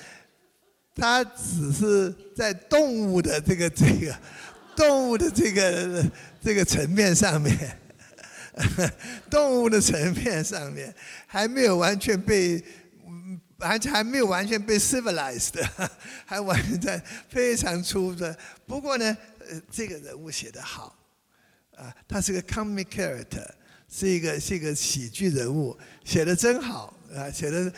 [0.95, 4.15] 他只是在动物的这个这个
[4.75, 7.77] 动物的这个这个层面上面，
[9.29, 10.93] 动物的层面上面
[11.25, 12.63] 还没有完全被，
[13.58, 15.53] 而且还没有完全被 civilized，
[16.26, 18.38] 还完全在非常粗的。
[18.65, 19.17] 不过呢，
[19.49, 20.95] 呃，这个人物写得好，
[21.76, 23.47] 啊，他是个 comic character，
[23.89, 26.93] 是一个是一个喜剧人物，写的真好。
[27.14, 27.70] 啊，写的《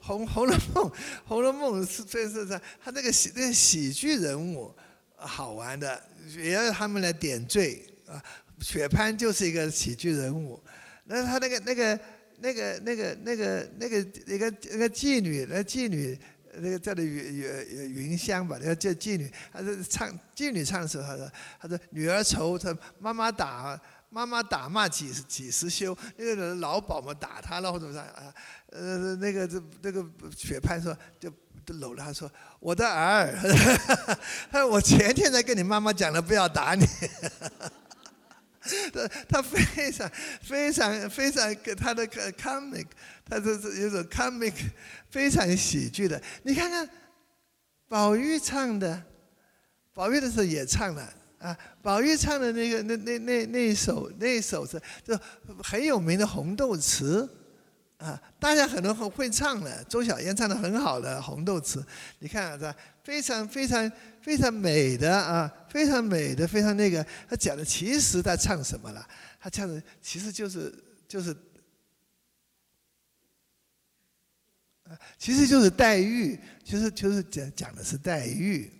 [0.00, 0.84] 红红楼梦》，
[1.24, 4.74] 《红楼梦》是真是在他那个喜那个喜剧人物，
[5.16, 6.02] 好玩的，
[6.36, 8.22] 也要他们来点缀啊。
[8.60, 10.58] 雪攀就是一个喜剧人物，
[11.04, 12.00] 那他那个那个
[12.40, 16.18] 那个那个那个那个那个那个妓女，那妓女
[16.54, 23.78] 那个叫的云云云香吧，那个叫妓女，她是唱妓女唱的时候，她说她说女儿愁，她妈妈打
[24.16, 28.32] 妈妈打骂几十几十休，那个人老鸨嘛打他了或者啥啊，
[28.72, 30.02] 呃，那个这那个
[30.34, 31.30] 雪潘说就
[31.74, 33.30] 搂着他说我的儿，
[34.50, 36.86] 他说我前天才跟你妈妈讲了不要打你，
[38.90, 40.10] 他他非常
[40.40, 42.86] 非常非常跟他的 comic，
[43.22, 44.54] 他这是有种 comic
[45.10, 46.88] 非常喜剧的，你看看
[47.86, 49.02] 宝玉唱的，
[49.92, 51.12] 宝玉的时候也唱了。
[51.46, 55.16] 啊，宝玉唱的那个那那那那首那首是就
[55.62, 57.22] 很有名的《红豆词》，
[58.04, 59.84] 啊，大家很多人会唱的。
[59.84, 61.80] 周小燕唱的很好的《红豆词》，
[62.18, 62.74] 你看啊，是吧？
[63.04, 67.06] 非常非常非常美的啊，非常美的，非常那个。
[67.28, 69.06] 他讲的其实他唱什么了？
[69.38, 70.74] 他唱的其实就是
[71.06, 71.36] 就是，
[75.16, 78.72] 其实就是黛玉，其实就是讲讲的是黛玉。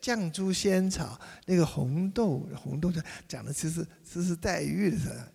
[0.00, 5.32] 绛珠仙草，那个红豆，红豆的讲的其实这是黛玉的。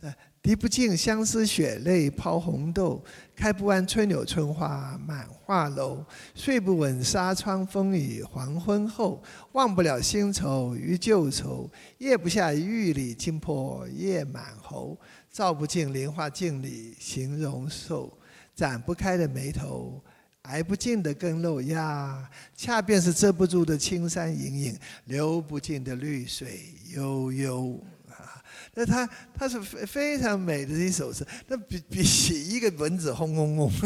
[0.00, 0.12] 呃，
[0.42, 3.02] 滴不尽相思血泪抛红豆，
[3.36, 6.04] 开不完春柳春花满画楼。
[6.34, 9.22] 睡不稳纱窗风雨黄昏后，
[9.52, 11.70] 忘不了新愁与旧愁。
[11.98, 14.98] 夜不下玉里惊破夜满喉，
[15.30, 18.12] 照不尽菱花镜里形容瘦。
[18.54, 20.02] 展不开的眉头。
[20.42, 26.64] 挨不尽的更漏呀，恰便是遮不住的青山隐隐，流不尽的绿水
[26.94, 28.42] 悠悠啊。
[28.74, 33.72] 那它它是非非常美的一首诗，那比比写一个文字轰轰轰。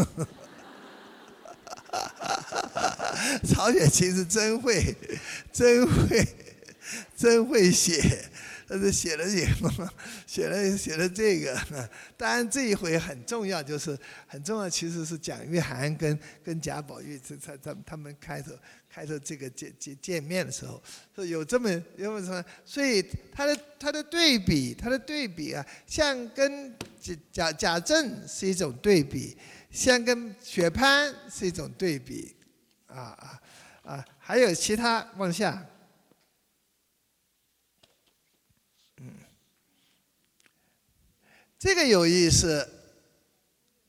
[3.44, 4.94] 曹雪芹是真会，
[5.52, 6.26] 真会，
[7.16, 8.30] 真会写。
[8.68, 9.46] 他是写了也？
[10.26, 11.56] 写了写了这个。
[12.16, 13.96] 当然这一回很重要，就是
[14.26, 18.52] 很重要，其实是蒋玉菡跟跟贾宝玉这他他他们开头
[18.88, 20.82] 开头这个见见见面的时候，
[21.14, 22.44] 说有这么有什么？
[22.64, 29.36] 所以他的他的对比，他的对比啊，像跟贾贾贾政是一种对比，
[29.70, 32.34] 像跟雪潘是一种对比，
[32.88, 33.40] 啊啊
[33.84, 34.04] 啊！
[34.18, 35.64] 还有其他往下。
[41.58, 42.68] 这个有意思，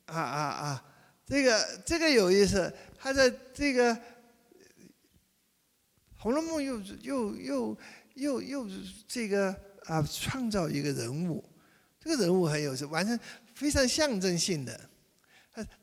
[0.05, 0.83] 啊啊啊！
[1.25, 3.93] 这个这个有意思，他在这个
[6.15, 7.77] 《红楼梦》又又又
[8.13, 8.69] 又又
[9.05, 9.53] 这个
[9.83, 11.43] 啊，创造一个人物，
[11.99, 13.19] 这个人物很有意思完全
[13.53, 14.89] 非常象征性的。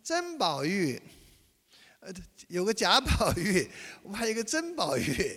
[0.03, 0.99] 甄宝玉，
[2.01, 2.11] 呃，
[2.49, 3.69] 有个贾宝玉，
[4.03, 5.37] 我们还有一个甄宝玉，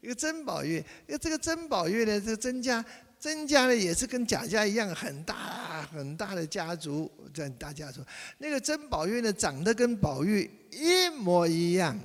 [0.00, 2.84] 一个甄宝玉，因为这个甄宝玉呢，这个甄家。
[3.18, 8.00] 曾家呢也是跟贾家一样很大很大的家族，这样大家族，
[8.38, 11.98] 那个甄宝玉呢长得跟宝玉一模一样，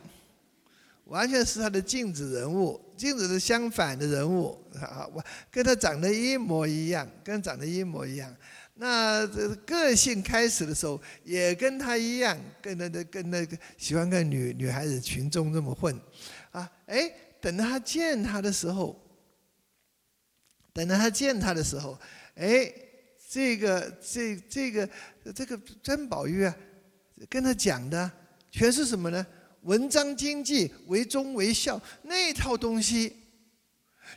[1.06, 8.34] 完全是他的镜子人物，镜子是相反的人物啊，我跟他长得一模一样，跟长得一模一样。
[8.76, 16.00] 那这个性开始的时候也跟他一样，跟那个跟那个喜欢跟女女孩子群众这么混，
[16.52, 18.98] 啊，哎，等他见他的时候。
[20.74, 22.00] 等到他见他的时候，
[22.36, 22.74] 哎，
[23.30, 24.90] 这个这这个
[25.36, 26.56] 这个甄宝玉啊，
[27.30, 28.10] 跟他讲的
[28.50, 29.26] 全是什么呢？
[29.64, 33.16] 文章经济为忠为孝那套东西，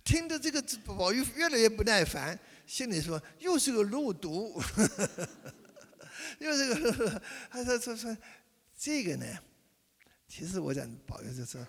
[0.04, 4.62] 听得这个宝玉越来越不耐烦，心里说又是个路毒，
[6.38, 8.16] 又是个， 他说说说
[8.78, 9.26] 这个呢，
[10.28, 11.66] 其实我讲宝玉就说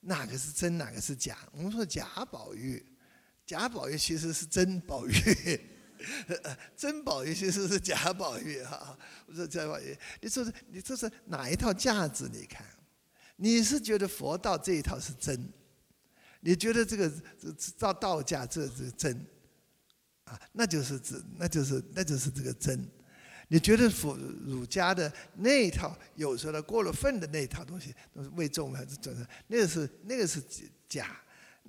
[0.00, 1.36] 哪个是真哪个是假？
[1.52, 2.84] 我们说贾宝玉。
[3.48, 5.14] 贾宝玉其实是真宝玉，
[6.76, 8.94] 真宝玉其实是贾宝玉哈。
[9.24, 12.28] 我说贾宝玉，你说是你这是哪一套价值？
[12.30, 12.62] 你看，
[13.36, 15.50] 你是觉得佛道这一套是真，
[16.40, 17.10] 你觉得这个
[17.78, 19.26] 照道家这是真，
[20.24, 22.86] 啊，那就是指那就是那就是这个真。
[23.48, 29.26] 你觉得佛儒家的那一套有时候过了分的那一套东西都是为重还是怎么？
[29.46, 30.42] 那个是那个是
[30.86, 31.18] 假。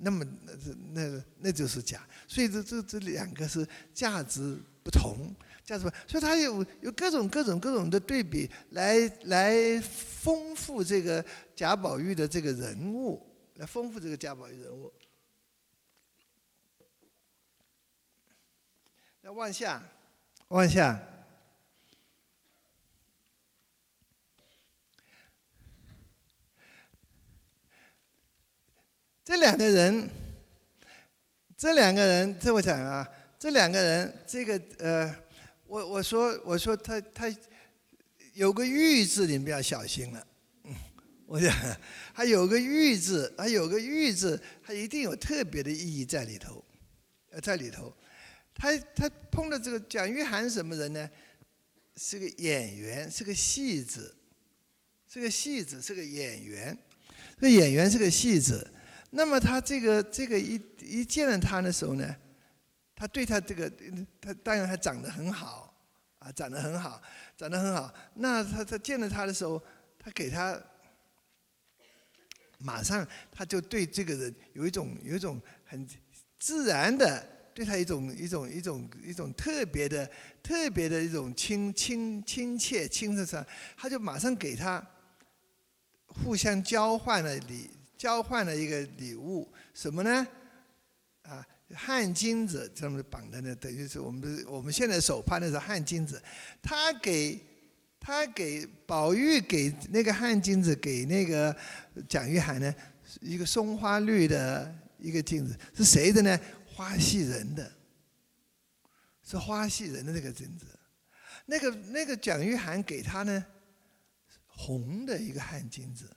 [0.02, 0.52] 那么那
[0.92, 5.34] 那那就是假，所以这这这两个是价值不同，
[5.64, 11.24] 价值不同，所以它有有各种各种各种的对比来来丰富这个
[11.54, 13.20] 贾宝玉的这个人物，
[13.56, 14.92] 来丰富这个贾宝玉人物。
[19.20, 19.82] 那往下，
[20.48, 20.98] 往下。
[29.24, 30.08] 这两个人，
[31.56, 33.06] 这两个人，这我讲啊，
[33.38, 35.14] 这两个人，这个呃，
[35.66, 37.32] 我我说我说他他
[38.34, 40.26] 有个玉字，你们要小心了。
[41.26, 41.54] 我讲，
[42.12, 46.64] 还有个玉字，还有个玉字，他一定有特别的意义在里头，
[47.30, 47.94] 呃，在里头。
[48.54, 51.08] 他他碰到这个蒋玉菡什么人呢？
[51.96, 54.14] 是个演员，是个戏子，
[55.06, 56.76] 是个戏子，是个演员。
[57.38, 58.68] 这演员是个戏子。
[59.10, 62.16] 那么他这个这个一一见了他的时候呢，
[62.94, 63.70] 他对他这个
[64.20, 65.74] 他当然还长得很好
[66.18, 67.02] 啊，长得很好，
[67.36, 67.92] 长得很好。
[68.14, 69.62] 那他他见了他的时候，
[69.98, 70.60] 他给他
[72.58, 75.86] 马上他就对这个人有一种有一种很
[76.38, 77.26] 自然的。
[77.52, 80.08] 对他一种一种一种一种特别的
[80.40, 83.44] 特别的一种亲亲亲切亲热上，
[83.76, 84.82] 他就马上给他
[86.06, 87.68] 互相交换了礼，
[88.00, 90.26] 交换了一个礼物，什么呢？
[91.20, 96.22] 啊，汗巾子这么绑的呢，等于是我们的我们现在手帕那是汗巾子，
[96.62, 97.38] 他给
[98.00, 101.54] 他给宝玉给那个汗巾子给那个
[102.08, 102.74] 蒋玉菡呢，
[103.20, 106.40] 一个松花绿的一个镜子，是谁的呢？
[106.64, 107.70] 花戏人的，
[109.22, 110.64] 是花戏人的那个镜子，
[111.44, 113.44] 那个那个蒋玉菡给他呢，
[114.46, 116.10] 红的一个汗巾子，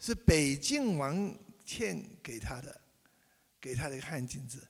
[0.00, 2.80] 是北静王欠给他的，
[3.60, 4.66] 给他的一个汗金子。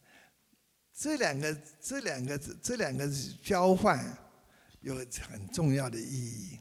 [0.93, 3.09] 这两个这两个字这两个
[3.43, 4.05] 交换
[4.83, 6.59] 有很重要的意义。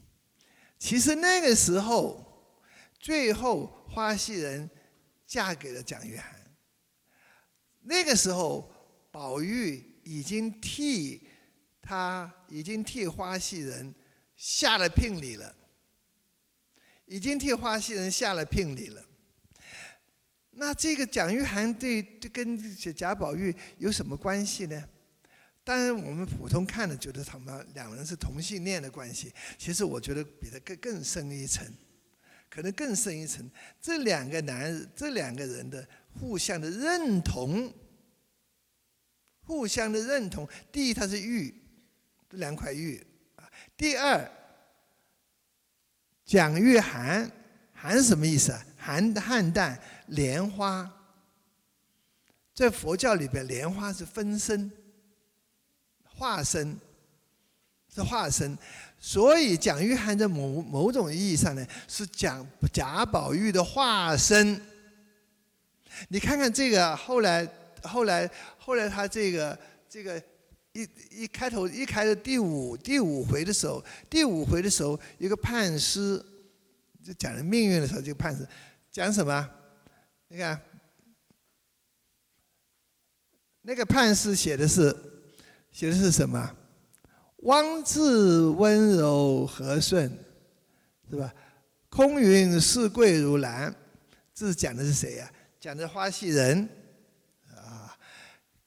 [0.78, 2.54] 其实那个时候，
[2.98, 4.70] 最后花戏人
[5.26, 6.24] 嫁给了蒋玉菡。
[7.82, 8.72] 那个时候，
[9.12, 11.28] 宝玉已经替
[11.82, 13.94] 他已经替花戏人
[14.38, 15.54] 下了聘礼了，
[17.10, 19.04] 已经替花溪人下了聘礼了。
[20.52, 22.58] 那这个蒋玉菡对跟
[22.94, 24.88] 贾宝玉有什么关系呢？
[25.64, 31.66] 当然，我们普通看的觉得他们两人是同性恋的关系，其实我觉得比他更更深一层，
[32.50, 33.50] 可能更深一层。
[33.82, 35.86] 这两个男人，这两个人的。
[36.20, 37.72] 互相的认同，
[39.42, 40.46] 互相的认同。
[40.72, 41.54] 第一，他是玉，
[42.28, 43.02] 这两块玉
[43.36, 43.48] 啊。
[43.78, 44.30] 第二，
[46.30, 47.28] 蒋玉菡，
[47.82, 48.64] 菡什么意思啊？
[48.86, 49.76] 菡菡萏
[50.06, 50.88] 莲花，
[52.54, 54.72] 在佛教里边，莲花是分身、
[56.04, 56.78] 化身，
[57.92, 58.56] 是化身。
[59.00, 64.62] 所以，蒋玉菡在某某种意义上呢，是蒋贾宝玉的化身。
[66.10, 67.52] 你看看这个，后来，
[67.82, 69.58] 后来，后来，他这个，
[69.90, 70.22] 这个
[70.74, 70.88] 一
[71.24, 76.24] 一开头一开始第五第五回的时候，第五回的时候，一个判诗，
[77.04, 78.48] 就讲了命运的时候，这个判诗
[78.92, 79.50] 讲什么？
[80.28, 80.62] 你看，
[83.64, 84.96] 那个判诗写的是，
[85.72, 86.56] 写的是什么？
[87.44, 90.12] 汪自温柔和顺，
[91.10, 91.34] 是吧？
[91.90, 93.74] 空云似桂如兰，
[94.36, 95.32] 这讲的是谁呀？
[95.60, 96.70] 讲的花戏人，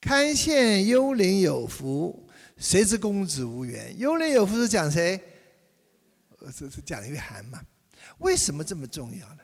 [0.02, 3.96] 堪羡幽灵有福，谁知公子无缘？
[3.96, 5.18] 幽灵有福是讲谁？
[6.58, 7.62] 这是讲玉菡嘛？
[8.18, 9.38] 为什么这么重要呢？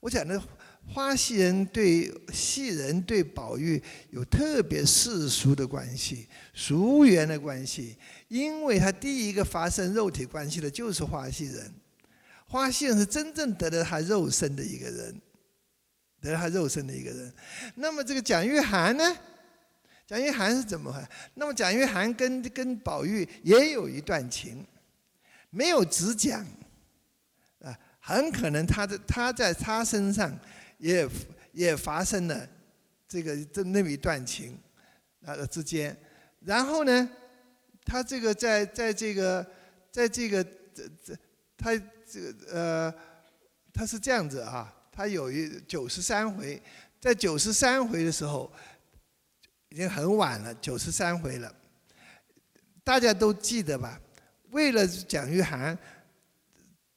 [0.00, 0.42] 我讲的
[0.86, 7.94] 花戏人对戏人对宝玉有特别世俗的关系、俗缘的关系，
[8.28, 11.70] 因为他第一个发生肉体关系的就是花戏人，
[12.46, 15.20] 花戏人是真正得到他肉身的一个人。
[16.22, 17.32] 得了他肉身的一个人，
[17.74, 19.16] 那么这个蒋玉菡呢？
[20.08, 21.06] 蒋玉菡是怎么回事？
[21.34, 24.66] 那么蒋玉菡跟跟宝玉也有一段情，
[25.50, 26.40] 没有直讲，
[27.60, 30.34] 啊，很可能他的他在他身上
[30.78, 31.06] 也
[31.52, 32.48] 也发生了
[33.06, 34.58] 这个这那么一段情，
[35.26, 35.94] 啊之间，
[36.40, 37.06] 然后呢，
[37.84, 39.46] 他这个在在这个
[39.92, 41.18] 在这个这这
[41.54, 41.76] 他
[42.10, 42.94] 这个呃
[43.74, 44.74] 他是这样子啊。
[44.90, 46.60] 他有一九十三回，
[46.98, 48.52] 在九十三回的时候，
[49.70, 51.54] 已经很晚了，九十三回了，
[52.82, 54.00] 大家都记得吧？
[54.50, 55.76] 为了蒋玉菡，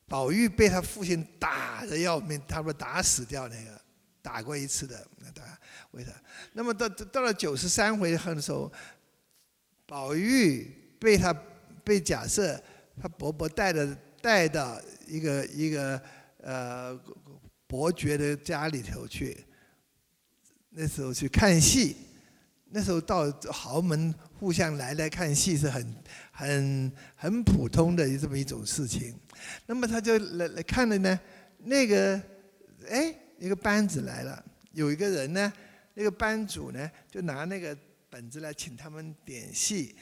[0.08, 3.82] 宝玉被他父亲打的要命，他不打死掉那个，
[4.22, 5.44] 打过一次的，那打
[5.92, 6.12] 为他。
[6.54, 8.72] 那么到到了九十三回的时候，
[9.86, 10.64] 宝玉
[11.00, 11.34] 被他
[11.84, 12.62] 被假设
[13.02, 16.02] 他伯伯带的带到一个一个
[16.38, 17.00] 呃。
[17.68, 19.46] 伯爵的家里头去，
[20.72, 21.96] 那时候去看戏，
[22.72, 25.96] 那时候到豪门互相来来看戏是很
[26.32, 29.14] 很很普通的这么一种事情。
[29.66, 31.20] 那么他就来来看了呢，
[31.60, 32.22] 那个
[32.90, 35.52] 哎一个班子来了，有一个人呢，
[35.94, 37.78] 那个班主呢就拿那个
[38.10, 39.96] 本子来请他们点戏。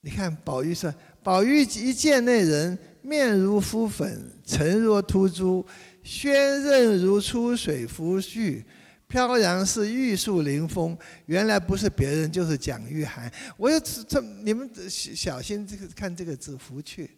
[0.00, 5.66] 你看宝玉说，宝玉一见那人，面如敷粉，唇若涂朱。
[6.04, 8.64] 轩刃如出水芙蕖，
[9.08, 13.32] 飘然是玉树临风，原来不是别人，就是蒋玉菡。
[13.56, 17.16] 我要这你们小心这个看这个字“拂去”，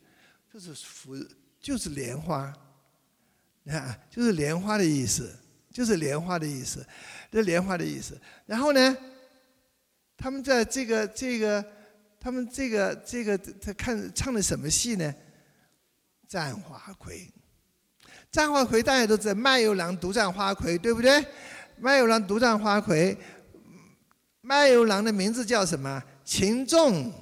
[0.53, 1.17] 就是拂，
[1.59, 2.53] 就是莲花，
[3.63, 5.35] 你看，就是莲花的意思，
[5.73, 6.87] 就是莲花的意思，
[7.33, 8.21] 这莲花的意思。
[8.45, 8.97] 然后呢，
[10.17, 11.65] 他们在这个这个，
[12.21, 15.15] 他们这个这个他看唱的什么戏呢？
[16.29, 17.33] 战花魁，
[18.31, 21.25] 战花魁大家都知道，卖油郎独占花魁，对不对？
[21.81, 23.17] 卖油郎独占花魁，
[24.41, 26.03] 卖油郎的名字叫什么？
[26.25, 27.13] 秦仲，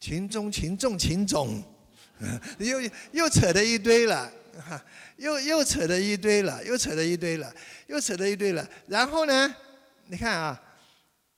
[0.00, 1.62] 秦仲，秦仲，秦总，
[2.58, 2.80] 又
[3.12, 4.30] 又扯的一堆了，
[5.18, 7.52] 又又扯的一堆了，又扯的一堆了，
[7.88, 8.66] 又扯的一堆了。
[8.86, 9.54] 然后呢，
[10.06, 10.60] 你看啊，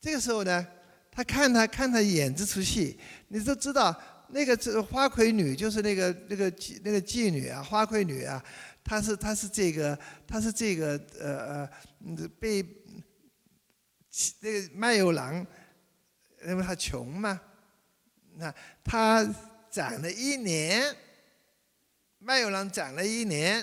[0.00, 0.66] 这个时候呢，
[1.10, 2.98] 他看他看他演这出戏，
[3.28, 3.94] 你都知道，
[4.28, 8.44] 那个这花魁女就是那个那个妓那个妓女啊，花魁女啊。
[8.88, 11.68] 他是他是这个他是这个呃
[12.16, 12.64] 呃被
[14.40, 15.46] 那个卖油郎，
[16.46, 17.38] 因为他穷嘛，
[18.36, 19.22] 那他
[19.70, 20.96] 攒了一年，
[22.18, 23.62] 卖油郎攒了一年，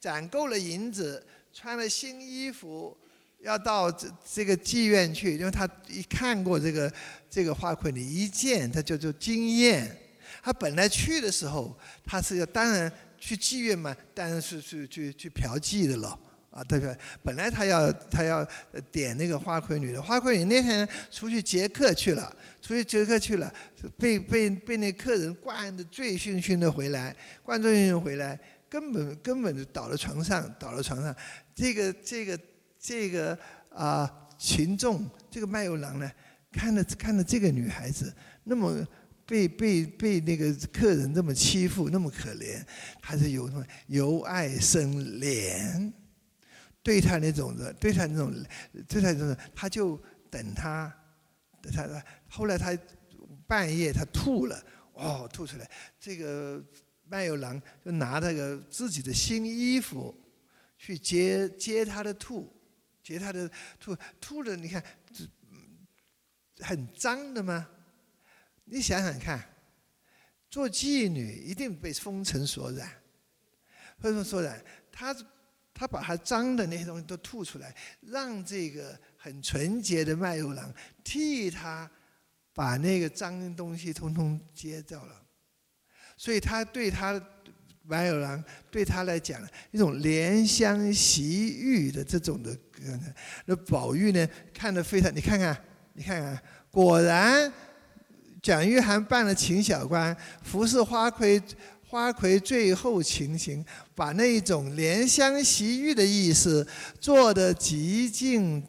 [0.00, 2.96] 攒够了银子，穿了新衣服，
[3.40, 6.90] 要到这这个妓院去，因为他一看过这个
[7.28, 9.98] 这个花魁，你一见他就就惊艳。
[10.42, 12.90] 他本来去的时候，他是要当然。
[13.22, 16.18] 去妓院嘛，当然是去去去嫖妓的了
[16.50, 16.64] 啊！
[16.64, 16.98] 对不对？
[17.22, 18.44] 本来他要他要
[18.90, 23.54] 点那个花魁女的，花魁女那天出去接客去了，出去接客去了，
[23.96, 27.14] 被被被那客人灌得醉醺醺的回来，
[27.44, 28.36] 灌醉醺醺回来，
[28.68, 31.14] 根本根本就倒在床上，倒在床上。
[31.54, 32.36] 这个这个
[32.76, 33.38] 这个
[33.70, 36.10] 啊群众，这个卖油郎呢，
[36.50, 38.12] 看着看着这个女孩子
[38.42, 38.84] 那么。
[39.32, 42.62] 被被被那个客人这么欺负，那么可怜，
[43.00, 45.90] 还是有什么由爱生怜，
[46.82, 48.30] 对他那种的，对他那种，
[48.86, 49.98] 对他那种，他就
[50.30, 50.94] 等他，
[51.62, 52.78] 他他后来他
[53.46, 54.62] 半夜他吐了，
[54.92, 56.62] 哦，吐出来，这个
[57.08, 60.14] 卖油郎就拿那个自己的新衣服
[60.76, 62.54] 去接接他的吐，
[63.02, 64.84] 接他的吐，吐的你看，
[66.58, 67.66] 很脏的吗？
[68.74, 69.38] 你想想看，
[70.48, 72.88] 做妓女一定被风尘所染，
[74.00, 74.64] 为什么所染？
[74.90, 75.14] 他
[75.74, 80.72] 他把他脏的那些东西都吐出来，让这个很纯洁的卖油郎
[81.04, 81.90] 替他
[82.54, 85.22] 把那个脏东西通通接掉了。
[86.16, 87.22] 所以他对他
[87.82, 92.56] 卖油郎对他来讲一种怜香惜玉的这种的，
[93.44, 95.62] 那宝玉呢看得非常，你看看，
[95.92, 97.52] 你看看，果然。
[98.42, 101.40] 蒋玉菡扮了秦小官，服侍花魁，
[101.88, 103.64] 花魁最后情形，
[103.94, 106.66] 把那一种怜香惜玉的意思
[106.98, 108.60] 做得极尽、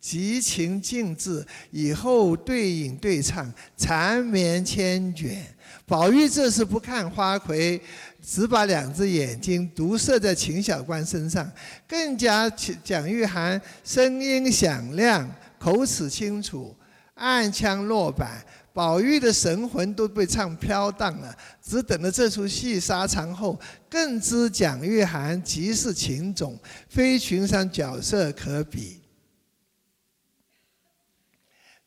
[0.00, 1.46] 极情尽致。
[1.70, 5.46] 以后对饮对唱，缠绵千卷。
[5.86, 7.80] 宝玉这次不看花魁，
[8.20, 11.48] 只把两只眼睛独射在秦小官身上，
[11.86, 16.74] 更加蒋玉菡声音响亮，口齿清楚，
[17.14, 18.44] 暗腔落板。
[18.72, 26.56] 宝玉的神魂都被唱飘荡了，只等着这出戏沙场后，更知蒋玉菡即是情种，
[26.88, 29.00] 非群山角色可比。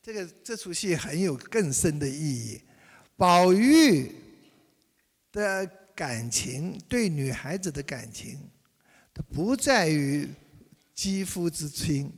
[0.02, 2.60] 这个这出戏很有更深的意义。
[3.16, 4.14] 宝玉
[5.32, 8.38] 的感情对女孩子的感情，
[9.14, 10.28] 它不在于
[10.94, 12.12] 肌肤之亲，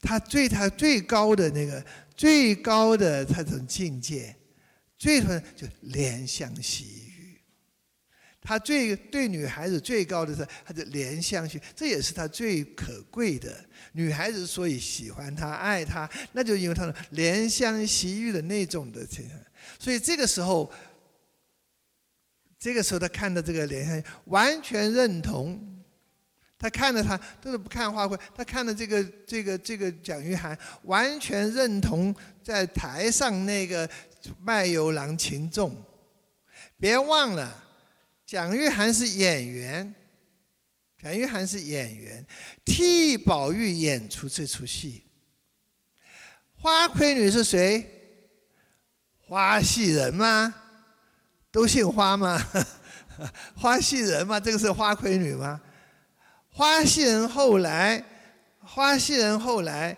[0.00, 1.84] 他对他最高的那个。
[2.20, 4.36] 最高的这种境界，
[4.98, 7.40] 最什就怜香惜玉。
[8.42, 13.64] 他最对女孩子最高的是他的怜香惜，这也是他最可贵的。
[13.92, 19.26] 女孩子所以喜欢他、爱他，那就因为他的怜香惜玉的那种的情。
[19.78, 20.70] 所以这个时候，
[22.58, 25.69] 这个时候他看到这个怜香，完全认同。
[26.60, 33.88] 他看着他都是不看花魁，他看着这个这个这个蒋玉菡，完全认同在台上那个
[34.38, 35.74] 卖油郎秦仲。
[36.78, 37.64] 别忘了，
[38.26, 39.94] 蒋玉菡是演员，
[41.02, 42.26] 蒋玉菡是演员，
[42.62, 45.04] 替宝玉演出这出戏。
[46.52, 47.86] 花魁女是谁？
[49.26, 50.54] 花戏人吗？
[51.50, 52.38] 都姓花吗？
[53.56, 54.38] 花戏人吗？
[54.38, 55.58] 这个是花魁女吗？
[56.60, 58.04] 花袭人后来，
[58.58, 59.96] 花袭人后来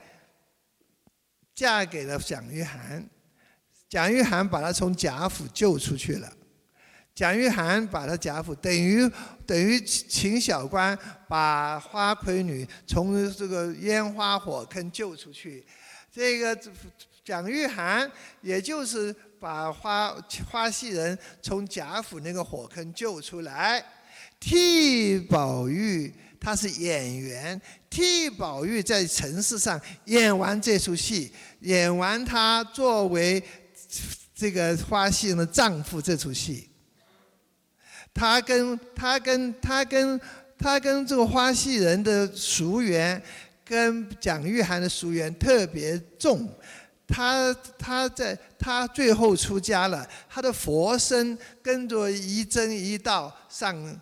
[1.57, 3.05] 嫁给了蒋玉菡，
[3.89, 6.33] 蒋玉菡把她从贾府救出去了。
[7.17, 9.11] 蒋玉菡把他贾府，等于
[9.45, 10.97] 等于秦小官
[11.29, 15.67] 把花魁女从这个烟花火坑救出去，
[16.13, 16.57] 这个
[17.25, 18.09] 蒋玉菡
[18.41, 20.17] 也就是把花
[20.49, 23.85] 花戏人从贾府那个火坑救出来，
[24.39, 26.15] 替宝玉
[26.45, 31.31] 他是演员，替宝玉在城市上演完这出戏，
[31.61, 33.41] 演完他作为
[34.35, 36.69] 这个花戏人的丈夫这出戏。
[38.13, 40.21] 他跟他跟他跟
[40.59, 43.23] 他跟这个花戏人的熟缘，
[43.65, 46.53] 跟蒋玉菡的熟缘特别重。
[47.07, 54.01] 他他在他最后出家了，他的佛身跟着一真一道上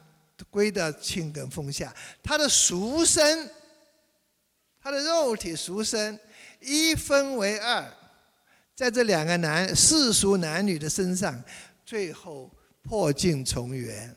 [0.50, 3.48] 归到青埂峰下，他的俗身，
[4.80, 6.18] 他的肉体俗身
[6.60, 7.84] 一分为二，
[8.74, 11.42] 在这两个男世俗男女的身上，
[11.84, 12.50] 最后。
[12.82, 14.16] 破镜重圆，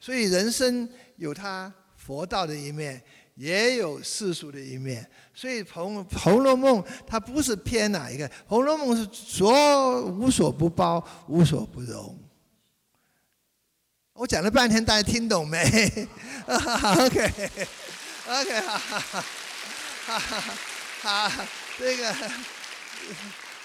[0.00, 3.00] 所以人生有他佛道的一面，
[3.36, 5.08] 也有世俗的一面。
[5.32, 12.18] 所以《红红楼梦》它不是偏哪一个，《红楼梦》是所无所不包，无所不容。
[14.14, 15.64] 我讲了半天，大家听懂没
[16.46, 17.30] ？OK，OK，
[18.60, 21.46] 好， 好，好，
[21.78, 22.14] 这个，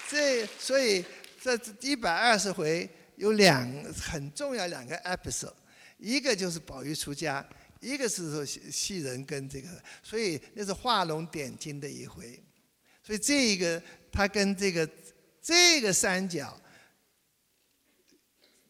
[0.08, 1.04] 这所以
[1.40, 2.88] 这一百二十回。
[3.16, 5.52] 有两很重要两个 episode，
[5.96, 7.44] 一个就是宝玉出家，
[7.80, 9.68] 一个是说戏人跟这个，
[10.04, 12.40] 所以那是画龙点睛的一回。
[13.02, 13.82] 所以这一个
[14.12, 14.88] 他跟这个
[15.42, 16.56] 这个三角，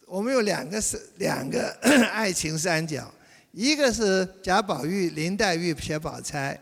[0.09, 1.71] 我们有两个是两个
[2.11, 3.13] 爱情三角，
[3.53, 6.59] 一个是贾宝玉、林黛玉、薛宝钗，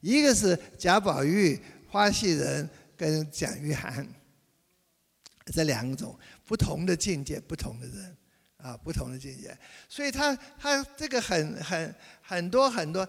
[0.00, 1.60] 一个是贾宝玉、
[1.90, 4.06] 花戏人跟蒋玉菡，
[5.46, 6.18] 这两种。
[6.44, 8.16] 不同的境界，不同的人，
[8.56, 9.54] 啊，不同的境界，
[9.86, 13.06] 所以他他这个很很很多很多，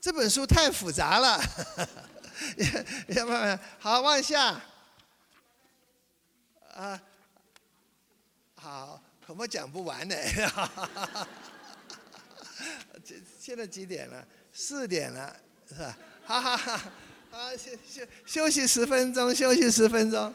[0.00, 1.38] 这本书太复杂了，
[3.08, 4.58] 要不然好往下，
[6.72, 6.98] 啊，
[8.68, 10.16] 好，恐怕讲不完呢，
[13.04, 14.26] 这现在几点了？
[14.52, 15.36] 四点了，
[15.68, 15.96] 是吧？
[16.24, 16.76] 好好好，
[17.30, 20.34] 好休休休息十分钟，休息十分钟。